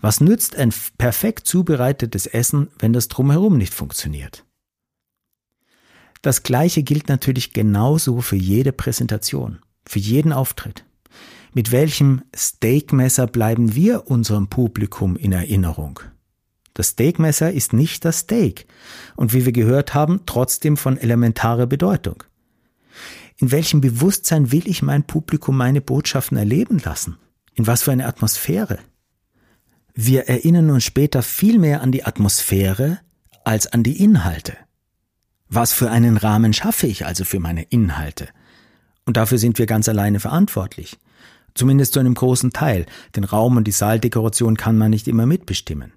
Was 0.00 0.20
nützt 0.20 0.56
ein 0.56 0.72
perfekt 0.98 1.46
zubereitetes 1.48 2.26
Essen, 2.26 2.68
wenn 2.78 2.92
das 2.92 3.08
drumherum 3.08 3.56
nicht 3.56 3.74
funktioniert? 3.74 4.44
Das 6.22 6.42
gleiche 6.42 6.82
gilt 6.82 7.08
natürlich 7.08 7.52
genauso 7.52 8.20
für 8.20 8.36
jede 8.36 8.72
Präsentation, 8.72 9.60
für 9.86 9.98
jeden 9.98 10.32
Auftritt. 10.32 10.84
Mit 11.52 11.72
welchem 11.72 12.22
Steakmesser 12.34 13.26
bleiben 13.26 13.74
wir 13.74 14.10
unserem 14.10 14.48
Publikum 14.48 15.16
in 15.16 15.32
Erinnerung? 15.32 16.00
Das 16.74 16.90
Steakmesser 16.90 17.52
ist 17.52 17.72
nicht 17.72 18.04
das 18.04 18.18
Steak 18.18 18.66
und 19.16 19.32
wie 19.32 19.46
wir 19.46 19.52
gehört 19.52 19.94
haben, 19.94 20.20
trotzdem 20.26 20.76
von 20.76 20.98
elementarer 20.98 21.66
Bedeutung. 21.66 22.22
In 23.38 23.50
welchem 23.50 23.80
Bewusstsein 23.80 24.50
will 24.50 24.66
ich 24.66 24.82
mein 24.82 25.04
Publikum 25.04 25.56
meine 25.56 25.80
Botschaften 25.80 26.38
erleben 26.38 26.78
lassen? 26.78 27.18
In 27.54 27.66
was 27.66 27.82
für 27.82 27.92
eine 27.92 28.06
Atmosphäre? 28.06 28.78
Wir 29.94 30.28
erinnern 30.28 30.70
uns 30.70 30.84
später 30.84 31.22
viel 31.22 31.58
mehr 31.58 31.82
an 31.82 31.92
die 31.92 32.04
Atmosphäre 32.04 32.98
als 33.44 33.66
an 33.66 33.82
die 33.82 34.02
Inhalte. 34.02 34.56
Was 35.48 35.72
für 35.72 35.90
einen 35.90 36.16
Rahmen 36.16 36.52
schaffe 36.52 36.86
ich 36.86 37.06
also 37.06 37.24
für 37.24 37.40
meine 37.40 37.62
Inhalte? 37.62 38.28
Und 39.04 39.16
dafür 39.16 39.38
sind 39.38 39.58
wir 39.58 39.66
ganz 39.66 39.88
alleine 39.88 40.18
verantwortlich. 40.18 40.98
Zumindest 41.54 41.92
zu 41.94 42.00
einem 42.00 42.14
großen 42.14 42.52
Teil. 42.52 42.86
Den 43.14 43.24
Raum 43.24 43.56
und 43.56 43.64
die 43.64 43.72
Saaldekoration 43.72 44.56
kann 44.56 44.76
man 44.76 44.90
nicht 44.90 45.08
immer 45.08 45.26
mitbestimmen. 45.26 45.92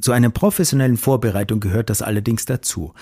Zu 0.00 0.12
einer 0.12 0.30
professionellen 0.30 0.98
Vorbereitung 0.98 1.58
gehört 1.58 1.90
das 1.90 2.02
allerdings 2.02 2.44
dazu 2.44 2.92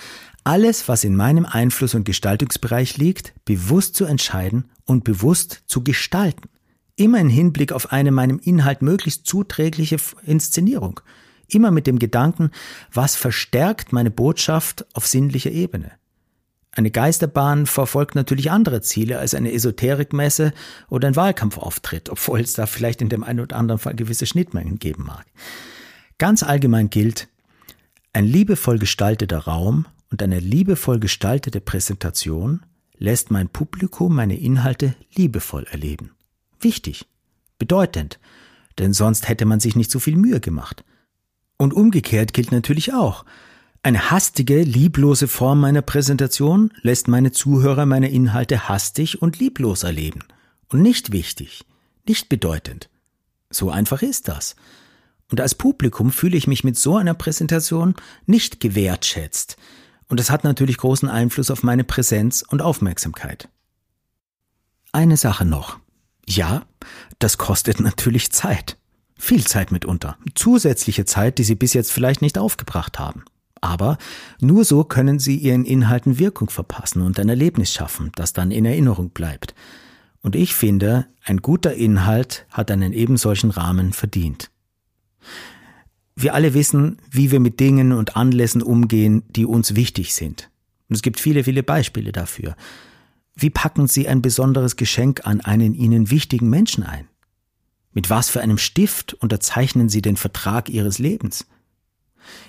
alles, 0.45 0.89
was 0.89 1.05
in 1.05 1.17
meinem 1.17 1.47
Einfluss- 1.47 1.95
und 1.95 2.05
Gestaltungsbereich 2.05 2.99
liegt, 2.99 3.35
bewusst 3.45 3.97
zu 3.97 4.05
entscheiden 4.05 4.71
und 4.85 5.03
bewusst 5.05 5.63
zu 5.67 5.83
gestalten. 5.83 6.49
Immer 6.97 7.19
im 7.19 7.29
Hinblick 7.29 7.73
auf 7.73 7.91
eine 7.93 8.13
meinem 8.13 8.39
Inhalt 8.39 8.83
möglichst 8.83 9.27
zuträgliche 9.27 9.97
Inszenierung. 10.25 11.01
Immer 11.49 11.71
mit 11.71 11.87
dem 11.87 11.99
Gedanken, 11.99 12.51
was 12.93 13.17
verstärkt 13.17 13.93
meine 13.93 14.11
Botschaft 14.11 14.87
auf 14.95 15.07
sinnlicher 15.07 15.51
Ebene. 15.51 15.93
Eine 16.77 16.91
Geisterbahn 16.91 17.67
verfolgt 17.67 18.15
natürlich 18.15 18.51
andere 18.51 18.81
Ziele 18.81 19.19
als 19.19 19.35
eine 19.35 19.53
Esoterikmesse 19.53 20.53
oder 20.89 21.09
ein 21.09 21.17
Wahlkampfauftritt, 21.17 22.11
obwohl 22.11 22.41
es 22.41 22.53
da 22.53 22.67
vielleicht 22.67 23.01
in 23.01 23.09
dem 23.09 23.23
einen 23.23 23.41
oder 23.41 23.57
anderen 23.57 23.79
Fall 23.79 23.95
gewisse 23.95 24.27
Schnittmengen 24.27 24.79
geben 24.79 25.05
mag. 25.05 25.25
Ganz 26.19 26.43
allgemein 26.43 26.91
gilt, 26.91 27.29
ein 28.13 28.25
liebevoll 28.25 28.79
gestalteter 28.79 29.39
Raum 29.39 29.87
und 30.15 30.23
eine 30.23 30.39
liebevoll 30.39 31.01
gestaltete 31.01 31.61
Präsentation 31.61 32.65
lässt 32.97 33.33
mein 33.33 33.49
Publikum 33.49 34.15
meine 34.15 34.39
Inhalte 34.39 34.95
liebevoll 35.13 35.65
erleben. 35.65 36.13
Wichtig, 36.61 37.07
bedeutend, 37.59 38.21
denn 38.79 38.93
sonst 38.93 39.29
hätte 39.29 39.45
man 39.45 39.59
sich 39.59 39.75
nicht 39.75 39.91
so 39.91 39.99
viel 39.99 40.15
Mühe 40.15 40.39
gemacht. 40.39 40.85
Und 41.57 41.75
umgekehrt 41.75 42.33
gilt 42.33 42.53
natürlich 42.53 42.95
auch. 42.95 43.25
Eine 43.83 44.13
hastige, 44.13 44.63
lieblose 44.63 45.27
Form 45.27 45.59
meiner 45.59 45.83
Präsentation 45.83 46.73
lässt 46.83 47.09
meine 47.09 47.33
Zuhörer 47.33 47.85
meine 47.85 48.09
Inhalte 48.13 48.69
hastig 48.69 49.21
und 49.21 49.41
lieblos 49.41 49.83
erleben. 49.83 50.21
Und 50.69 50.81
nicht 50.81 51.11
wichtig, 51.11 51.65
nicht 52.07 52.29
bedeutend. 52.29 52.89
So 53.51 53.69
einfach 53.69 54.01
ist 54.01 54.29
das. 54.29 54.55
Und 55.29 55.41
als 55.41 55.57
Publikum 55.57 56.13
fühle 56.13 56.37
ich 56.37 56.47
mich 56.47 56.63
mit 56.63 56.79
so 56.79 56.97
einer 56.97 57.15
Präsentation 57.15 57.97
nicht 58.27 58.61
gewertschätzt, 58.61 59.57
und 60.15 60.21
es 60.21 60.31
hat 60.31 60.45
natürlich 60.45 60.77
großen 60.77 61.09
Einfluss 61.09 61.51
auf 61.51 61.65
meine 61.65 61.83
Präsenz 61.83 62.43
und 62.43 62.63
Aufmerksamkeit. 62.63 63.49
Eine 64.93 65.17
Sache 65.17 65.45
noch. 65.45 65.81
Ja, 66.25 66.63
das 67.19 67.37
kostet 67.37 67.81
natürlich 67.81 68.31
Zeit. 68.31 68.77
Viel 69.19 69.45
Zeit 69.45 69.73
mitunter. 69.73 70.17
Zusätzliche 70.37 71.05
Zeit, 71.05 71.39
die 71.39 71.43
Sie 71.43 71.57
bis 71.57 71.75
jetzt 71.75 71.91
vielleicht 71.91 72.23
nicht 72.23 72.39
aufgebracht 72.39 73.01
haben. 73.01 73.25
Aber 73.61 73.99
nur 74.41 74.65
so 74.65 74.85
können 74.85 75.19
Sie 75.19 75.35
Ihren 75.37 75.65
Inhalten 75.65 76.21
Wirkung 76.21 76.49
verpassen 76.49 77.03
und 77.03 77.19
ein 77.19 77.29
Erlebnis 77.29 77.73
schaffen, 77.73 78.13
das 78.15 78.33
dann 78.33 78.53
in 78.53 78.67
Erinnerung 78.67 79.11
bleibt. 79.11 79.53
Und 80.23 80.37
ich 80.37 80.55
finde, 80.55 81.09
ein 81.25 81.39
guter 81.39 81.75
Inhalt 81.75 82.47
hat 82.53 82.71
einen 82.71 82.93
ebensolchen 82.93 83.51
Rahmen 83.51 83.93
verdient. 83.93 84.53
Wir 86.17 86.35
alle 86.35 86.55
wissen, 86.55 86.99
wie 87.11 87.31
wir 87.31 87.41
mit 87.41 87.61
Dingen 87.61 87.93
und 87.93 88.17
Anlässen 88.17 88.63
umgehen, 88.63 89.25
die 89.31 89.47
uns 89.47 89.75
wichtig 89.75 90.15
sind. 90.15 90.51
Und 90.89 90.97
es 90.97 91.03
gibt 91.03 91.19
viele, 91.19 91.45
viele 91.45 91.63
Beispiele 91.63 92.13
dafür. 92.13 92.57
Wie 93.35 93.51
packen 93.51 93.89
Sie 93.89 94.07
ein 94.07 94.23
besonderes 94.23 94.77
Geschenk 94.77 95.27
an 95.27 95.41
einen 95.41 95.75
Ihnen 95.75 96.11
wichtigen 96.11 96.49
Menschen 96.49 96.85
ein? 96.85 97.09
Mit 97.93 98.11
was 98.11 98.31
für 98.31 98.41
einem 98.41 98.59
Stift 98.59 99.15
unterzeichnen 99.15 99.89
Sie 99.89 100.03
den 100.03 100.17
Vertrag 100.17 100.69
Ihres 100.69 100.99
Lebens? 100.99 101.47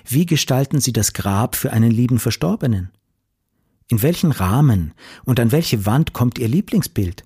Wie 0.04 0.26
gestalten 0.26 0.80
Sie 0.80 0.92
das 0.92 1.12
Grab 1.12 1.56
für 1.56 1.72
einen 1.72 1.90
lieben 1.90 2.18
Verstorbenen? 2.18 2.90
In 3.88 4.02
welchen 4.02 4.32
Rahmen 4.32 4.94
und 5.24 5.38
an 5.38 5.52
welche 5.52 5.86
Wand 5.86 6.12
kommt 6.12 6.38
Ihr 6.38 6.48
Lieblingsbild? 6.48 7.24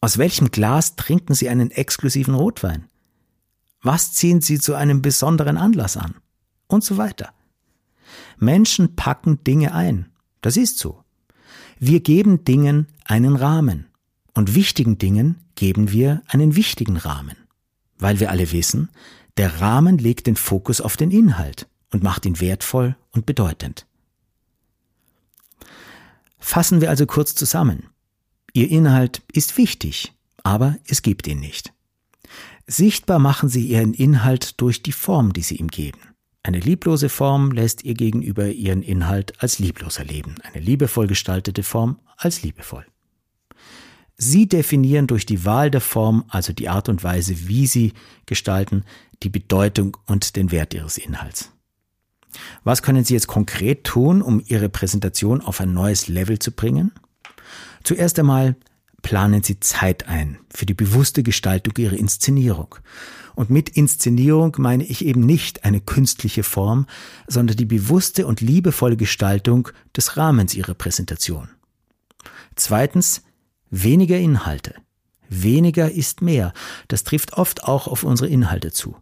Aus 0.00 0.18
welchem 0.18 0.50
Glas 0.50 0.96
trinken 0.96 1.34
Sie 1.34 1.48
einen 1.48 1.70
exklusiven 1.70 2.34
Rotwein? 2.34 2.88
Was 3.82 4.12
ziehen 4.12 4.40
Sie 4.40 4.58
zu 4.58 4.74
einem 4.74 5.02
besonderen 5.02 5.56
Anlass 5.56 5.96
an? 5.96 6.16
Und 6.66 6.84
so 6.84 6.96
weiter. 6.96 7.32
Menschen 8.38 8.96
packen 8.96 9.42
Dinge 9.44 9.72
ein. 9.72 10.10
Das 10.40 10.56
ist 10.56 10.78
so. 10.78 11.04
Wir 11.78 12.00
geben 12.00 12.44
Dingen 12.44 12.88
einen 13.04 13.36
Rahmen 13.36 13.86
und 14.34 14.54
wichtigen 14.54 14.98
Dingen 14.98 15.36
geben 15.54 15.92
wir 15.92 16.22
einen 16.26 16.56
wichtigen 16.56 16.96
Rahmen, 16.96 17.36
weil 17.98 18.20
wir 18.20 18.30
alle 18.30 18.52
wissen, 18.52 18.90
der 19.36 19.60
Rahmen 19.60 19.98
legt 19.98 20.26
den 20.26 20.36
Fokus 20.36 20.80
auf 20.80 20.96
den 20.96 21.10
Inhalt 21.10 21.68
und 21.92 22.02
macht 22.02 22.26
ihn 22.26 22.40
wertvoll 22.40 22.96
und 23.10 23.26
bedeutend. 23.26 23.86
Fassen 26.38 26.80
wir 26.80 26.90
also 26.90 27.06
kurz 27.06 27.34
zusammen. 27.34 27.88
Ihr 28.52 28.70
Inhalt 28.70 29.22
ist 29.32 29.58
wichtig, 29.58 30.14
aber 30.42 30.76
es 30.86 31.02
gibt 31.02 31.26
ihn 31.26 31.40
nicht. 31.40 31.72
Sichtbar 32.66 33.18
machen 33.18 33.48
Sie 33.48 33.66
Ihren 33.66 33.94
Inhalt 33.94 34.60
durch 34.60 34.82
die 34.82 34.92
Form, 34.92 35.32
die 35.32 35.42
Sie 35.42 35.56
ihm 35.56 35.68
geben. 35.68 36.00
Eine 36.46 36.60
lieblose 36.60 37.08
Form 37.08 37.50
lässt 37.50 37.82
ihr 37.82 37.94
gegenüber 37.94 38.46
ihren 38.46 38.82
Inhalt 38.82 39.42
als 39.42 39.58
lieblos 39.58 39.98
erleben, 39.98 40.36
eine 40.44 40.64
liebevoll 40.64 41.08
gestaltete 41.08 41.64
Form 41.64 41.98
als 42.16 42.42
liebevoll. 42.42 42.86
Sie 44.16 44.46
definieren 44.46 45.08
durch 45.08 45.26
die 45.26 45.44
Wahl 45.44 45.72
der 45.72 45.80
Form, 45.80 46.24
also 46.28 46.52
die 46.52 46.68
Art 46.68 46.88
und 46.88 47.02
Weise, 47.02 47.48
wie 47.48 47.66
sie 47.66 47.94
gestalten, 48.26 48.84
die 49.24 49.28
Bedeutung 49.28 49.96
und 50.06 50.36
den 50.36 50.52
Wert 50.52 50.72
ihres 50.72 50.98
Inhalts. 50.98 51.50
Was 52.62 52.82
können 52.82 53.04
Sie 53.04 53.14
jetzt 53.14 53.26
konkret 53.26 53.82
tun, 53.82 54.22
um 54.22 54.40
Ihre 54.46 54.68
Präsentation 54.68 55.40
auf 55.40 55.60
ein 55.60 55.72
neues 55.72 56.06
Level 56.06 56.38
zu 56.38 56.52
bringen? 56.52 56.92
Zuerst 57.82 58.18
einmal 58.20 58.54
planen 59.02 59.42
Sie 59.42 59.60
Zeit 59.60 60.08
ein 60.08 60.38
für 60.52 60.66
die 60.66 60.74
bewusste 60.74 61.22
Gestaltung 61.22 61.74
Ihrer 61.76 61.96
Inszenierung. 61.96 62.76
Und 63.36 63.50
mit 63.50 63.68
Inszenierung 63.68 64.56
meine 64.58 64.84
ich 64.84 65.04
eben 65.04 65.20
nicht 65.20 65.64
eine 65.64 65.80
künstliche 65.80 66.42
Form, 66.42 66.86
sondern 67.28 67.56
die 67.56 67.66
bewusste 67.66 68.26
und 68.26 68.40
liebevolle 68.40 68.96
Gestaltung 68.96 69.68
des 69.94 70.16
Rahmens 70.16 70.54
ihrer 70.54 70.74
Präsentation. 70.74 71.50
Zweitens, 72.54 73.22
weniger 73.70 74.16
Inhalte. 74.16 74.74
Weniger 75.28 75.90
ist 75.90 76.22
mehr. 76.22 76.54
Das 76.88 77.04
trifft 77.04 77.34
oft 77.34 77.64
auch 77.64 77.88
auf 77.88 78.04
unsere 78.04 78.28
Inhalte 78.28 78.72
zu. 78.72 78.96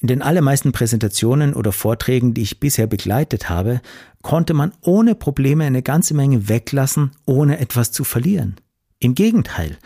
In 0.00 0.08
den 0.08 0.22
allermeisten 0.22 0.72
Präsentationen 0.72 1.52
oder 1.52 1.72
Vorträgen, 1.72 2.32
die 2.32 2.40
ich 2.40 2.60
bisher 2.60 2.86
begleitet 2.86 3.50
habe, 3.50 3.82
konnte 4.22 4.54
man 4.54 4.72
ohne 4.80 5.14
Probleme 5.14 5.64
eine 5.64 5.82
ganze 5.82 6.14
Menge 6.14 6.48
weglassen, 6.48 7.10
ohne 7.26 7.58
etwas 7.58 7.92
zu 7.92 8.04
verlieren. 8.04 8.56
Im 9.00 9.14
Gegenteil, 9.14 9.78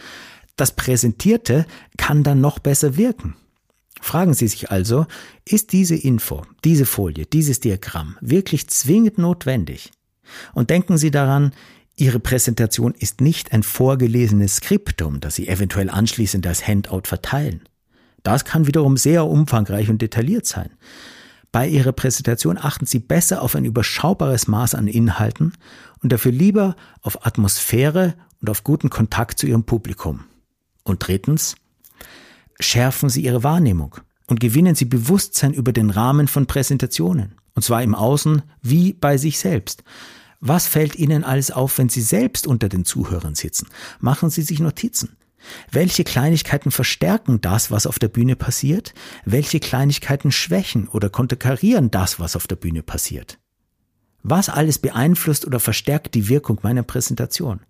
das 0.57 0.72
Präsentierte 0.72 1.66
kann 1.96 2.22
dann 2.22 2.40
noch 2.40 2.59
besser 2.59 2.96
wirken. 2.96 3.37
Fragen 4.00 4.35
Sie 4.35 4.48
sich 4.48 4.70
also, 4.70 5.07
ist 5.48 5.72
diese 5.72 5.94
Info, 5.94 6.42
diese 6.64 6.85
Folie, 6.85 7.24
dieses 7.24 7.61
Diagramm 7.61 8.18
wirklich 8.20 8.68
zwingend 8.68 9.18
notwendig? 9.18 9.92
Und 10.53 10.70
denken 10.70 10.98
Sie 10.98 11.11
daran, 11.11 11.53
Ihre 11.96 12.18
Präsentation 12.18 12.92
ist 12.92 13.20
nicht 13.20 13.53
ein 13.53 13.62
vorgelesenes 13.62 14.57
Skriptum, 14.57 15.20
das 15.20 15.37
Sie 15.37 15.46
eventuell 15.46 15.90
anschließend 15.90 16.44
als 16.46 16.66
Handout 16.66 17.03
verteilen. 17.05 17.62
Das 18.24 18.44
kann 18.44 18.66
wiederum 18.66 18.96
sehr 18.96 19.27
umfangreich 19.27 19.88
und 19.90 20.03
detailliert 20.03 20.46
sein. 20.46 20.70
Bei 21.53 21.68
Ihrer 21.68 21.92
Präsentation 21.92 22.59
achten 22.59 22.85
Sie 22.85 22.98
besser 22.98 23.42
auf 23.42 23.55
ein 23.55 23.64
überschaubares 23.64 24.48
Maß 24.48 24.74
an 24.74 24.88
Inhalten 24.88 25.53
und 26.03 26.11
dafür 26.11 26.33
lieber 26.33 26.74
auf 27.00 27.24
Atmosphäre 27.24 28.14
und 28.44 28.50
auf 28.50 28.62
guten 28.62 28.90
Kontakt 28.90 29.38
zu 29.38 29.46
Ihrem 29.46 29.64
Publikum. 29.64 30.24
Und 30.83 31.09
drittens, 31.09 31.54
schärfen 32.61 33.09
Sie 33.09 33.22
Ihre 33.22 33.42
Wahrnehmung 33.42 33.96
und 34.26 34.38
gewinnen 34.38 34.74
Sie 34.74 34.85
Bewusstsein 34.85 35.54
über 35.54 35.72
den 35.72 35.88
Rahmen 35.88 36.28
von 36.28 36.44
Präsentationen. 36.44 37.37
Und 37.54 37.62
zwar 37.62 37.83
im 37.83 37.94
Außen 37.94 38.42
wie 38.61 38.92
bei 38.92 39.16
sich 39.16 39.38
selbst. 39.38 39.83
Was 40.40 40.66
fällt 40.66 40.94
Ihnen 40.96 41.24
alles 41.24 41.52
auf, 41.52 41.78
wenn 41.78 41.88
Sie 41.88 42.02
selbst 42.02 42.46
unter 42.46 42.68
den 42.68 42.85
Zuhörern 42.85 43.35
sitzen? 43.35 43.68
Machen 43.98 44.28
Sie 44.28 44.42
sich 44.42 44.61
Notizen. 44.61 45.16
Welche 45.70 46.04
Kleinigkeiten 46.04 46.70
verstärken 46.70 47.40
das, 47.40 47.70
was 47.70 47.87
auf 47.87 47.98
der 47.98 48.09
Bühne 48.09 48.37
passiert? 48.37 48.92
Welche 49.24 49.59
Kleinigkeiten 49.59 50.30
schwächen 50.30 50.87
oder 50.88 51.09
konterkarieren 51.09 51.90
das, 51.90 52.20
was 52.20 52.37
auf 52.37 52.46
der 52.46 52.57
Bühne 52.57 52.83
passiert? 52.83 53.38
Was 54.22 54.50
alles 54.50 54.78
beeinflusst 54.78 55.46
oder 55.46 55.61
verstärkt 55.61 56.14
die 56.14 56.28
Wirkung 56.28 56.59
meiner 56.62 56.83
Präsentation? 56.83 57.61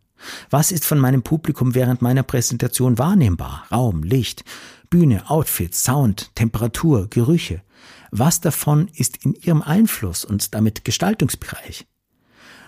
Was 0.51 0.73
ist 0.73 0.85
von 0.85 0.99
meinem 0.99 1.23
Publikum 1.23 1.75
während 1.75 2.03
meiner 2.03 2.23
Präsentation 2.23 2.99
wahrnehmbar? 2.99 3.67
Raum, 3.71 4.03
Licht, 4.03 4.45
Bühne, 4.91 5.29
Outfit, 5.29 5.75
Sound, 5.75 6.35
Temperatur, 6.35 7.09
Gerüche. 7.11 7.63
Was 8.11 8.41
davon 8.41 8.89
ist 8.95 9.25
in 9.25 9.35
Ihrem 9.35 9.63
Einfluss 9.63 10.25
und 10.25 10.55
damit 10.55 10.85
Gestaltungsbereich? 10.85 11.87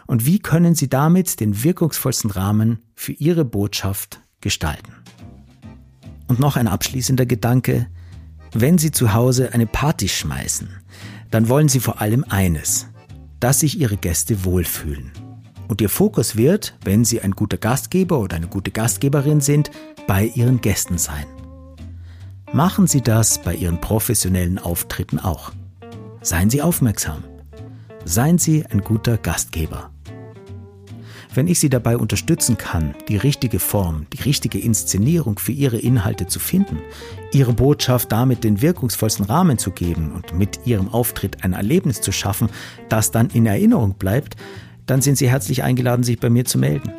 Und 0.07 0.27
wie 0.27 0.39
können 0.39 0.75
Sie 0.75 0.89
damit 0.89 1.41
den 1.41 1.63
wirkungsvollsten 1.63 2.31
Rahmen 2.31 2.81
für 2.95 3.13
Ihre 3.13 3.45
Botschaft 3.45 4.21
gestalten? 4.41 4.93
Und 6.29 6.41
noch 6.41 6.57
ein 6.57 6.69
abschließender 6.69 7.27
Gedanke. 7.27 7.89
Wenn 8.53 8.79
Sie 8.79 8.91
zu 8.91 9.15
Hause 9.15 9.53
eine 9.53 9.67
Party 9.67 10.09
schmeißen, 10.09 10.69
dann 11.31 11.49
wollen 11.49 11.69
Sie 11.69 11.81
vor 11.81 12.01
allem 12.01 12.25
eines, 12.29 12.87
dass 13.41 13.61
sich 13.61 13.79
Ihre 13.79 13.97
Gäste 13.97 14.45
wohlfühlen. 14.45 15.13
Und 15.69 15.81
Ihr 15.81 15.89
Fokus 15.89 16.37
wird, 16.37 16.77
wenn 16.85 17.05
Sie 17.05 17.21
ein 17.21 17.33
guter 17.33 17.57
Gastgeber 17.57 18.21
oder 18.21 18.37
eine 18.37 18.47
gute 18.47 18.71
Gastgeberin 18.71 19.41
sind, 19.41 19.71
bei 20.07 20.27
Ihren 20.35 20.61
Gästen 20.61 20.99
sein. 20.99 21.27
Machen 22.53 22.87
Sie 22.87 23.01
das 23.01 23.43
bei 23.43 23.55
Ihren 23.55 23.81
professionellen 23.81 24.59
Auftritten 24.59 25.19
auch. 25.19 25.53
Seien 26.23 26.51
Sie 26.51 26.63
aufmerksam. 26.63 27.25
Seien 28.05 28.39
Sie 28.39 28.65
ein 28.67 28.83
guter 28.83 29.19
Gastgeber. 29.19 29.91
Wenn 31.35 31.49
ich 31.49 31.61
Sie 31.61 31.69
dabei 31.69 31.99
unterstützen 31.99 32.57
kann, 32.57 32.95
die 33.09 33.19
richtige 33.19 33.59
Form, 33.59 34.07
die 34.15 34.23
richtige 34.23 34.59
Inszenierung 34.59 35.39
für 35.39 35.53
Ihre 35.53 35.77
Inhalte 35.77 36.27
zu 36.27 36.39
finden, 36.39 36.79
Ihre 37.31 37.53
Botschaft 37.53 38.11
damit 38.11 38.43
den 38.43 38.63
wirkungsvollsten 38.63 39.27
Rahmen 39.27 39.59
zu 39.59 39.71
geben 39.71 40.13
und 40.13 40.33
mit 40.33 40.61
Ihrem 40.65 40.89
Auftritt 40.89 41.45
ein 41.45 41.53
Erlebnis 41.53 42.01
zu 42.01 42.11
schaffen, 42.11 42.49
das 42.89 43.11
dann 43.11 43.29
in 43.29 43.45
Erinnerung 43.45 43.97
bleibt, 43.99 44.37
dann 44.87 45.03
sind 45.03 45.19
Sie 45.19 45.29
herzlich 45.29 45.63
eingeladen, 45.63 46.03
sich 46.03 46.19
bei 46.19 46.31
mir 46.31 46.45
zu 46.45 46.59
melden. 46.59 46.93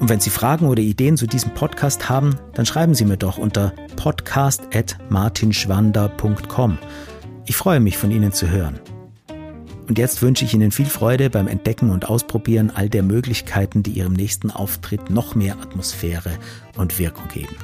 Und 0.00 0.08
wenn 0.08 0.20
Sie 0.20 0.30
Fragen 0.30 0.66
oder 0.66 0.82
Ideen 0.82 1.16
zu 1.16 1.26
diesem 1.26 1.54
Podcast 1.54 2.08
haben, 2.08 2.36
dann 2.54 2.66
schreiben 2.66 2.94
Sie 2.94 3.04
mir 3.04 3.18
doch 3.18 3.38
unter 3.38 3.72
podcast.martinschwander.com. 3.96 6.78
Ich 7.46 7.56
freue 7.56 7.80
mich, 7.80 7.98
von 7.98 8.10
Ihnen 8.10 8.32
zu 8.32 8.48
hören. 8.48 8.80
Und 9.88 9.98
jetzt 9.98 10.22
wünsche 10.22 10.44
ich 10.44 10.54
Ihnen 10.54 10.70
viel 10.70 10.86
Freude 10.86 11.30
beim 11.30 11.48
Entdecken 11.48 11.90
und 11.90 12.08
Ausprobieren 12.08 12.70
all 12.72 12.88
der 12.88 13.02
Möglichkeiten, 13.02 13.82
die 13.82 13.90
Ihrem 13.90 14.12
nächsten 14.12 14.50
Auftritt 14.50 15.10
noch 15.10 15.34
mehr 15.34 15.56
Atmosphäre 15.60 16.38
und 16.76 16.98
Wirkung 16.98 17.28
geben. 17.28 17.56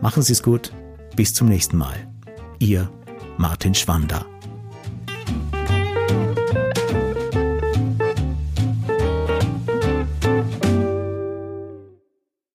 Machen 0.00 0.22
Sie 0.22 0.32
es 0.32 0.42
gut. 0.42 0.72
Bis 1.16 1.34
zum 1.34 1.48
nächsten 1.48 1.76
Mal. 1.76 1.96
Ihr 2.58 2.90
Martin 3.36 3.74
Schwander. 3.74 4.26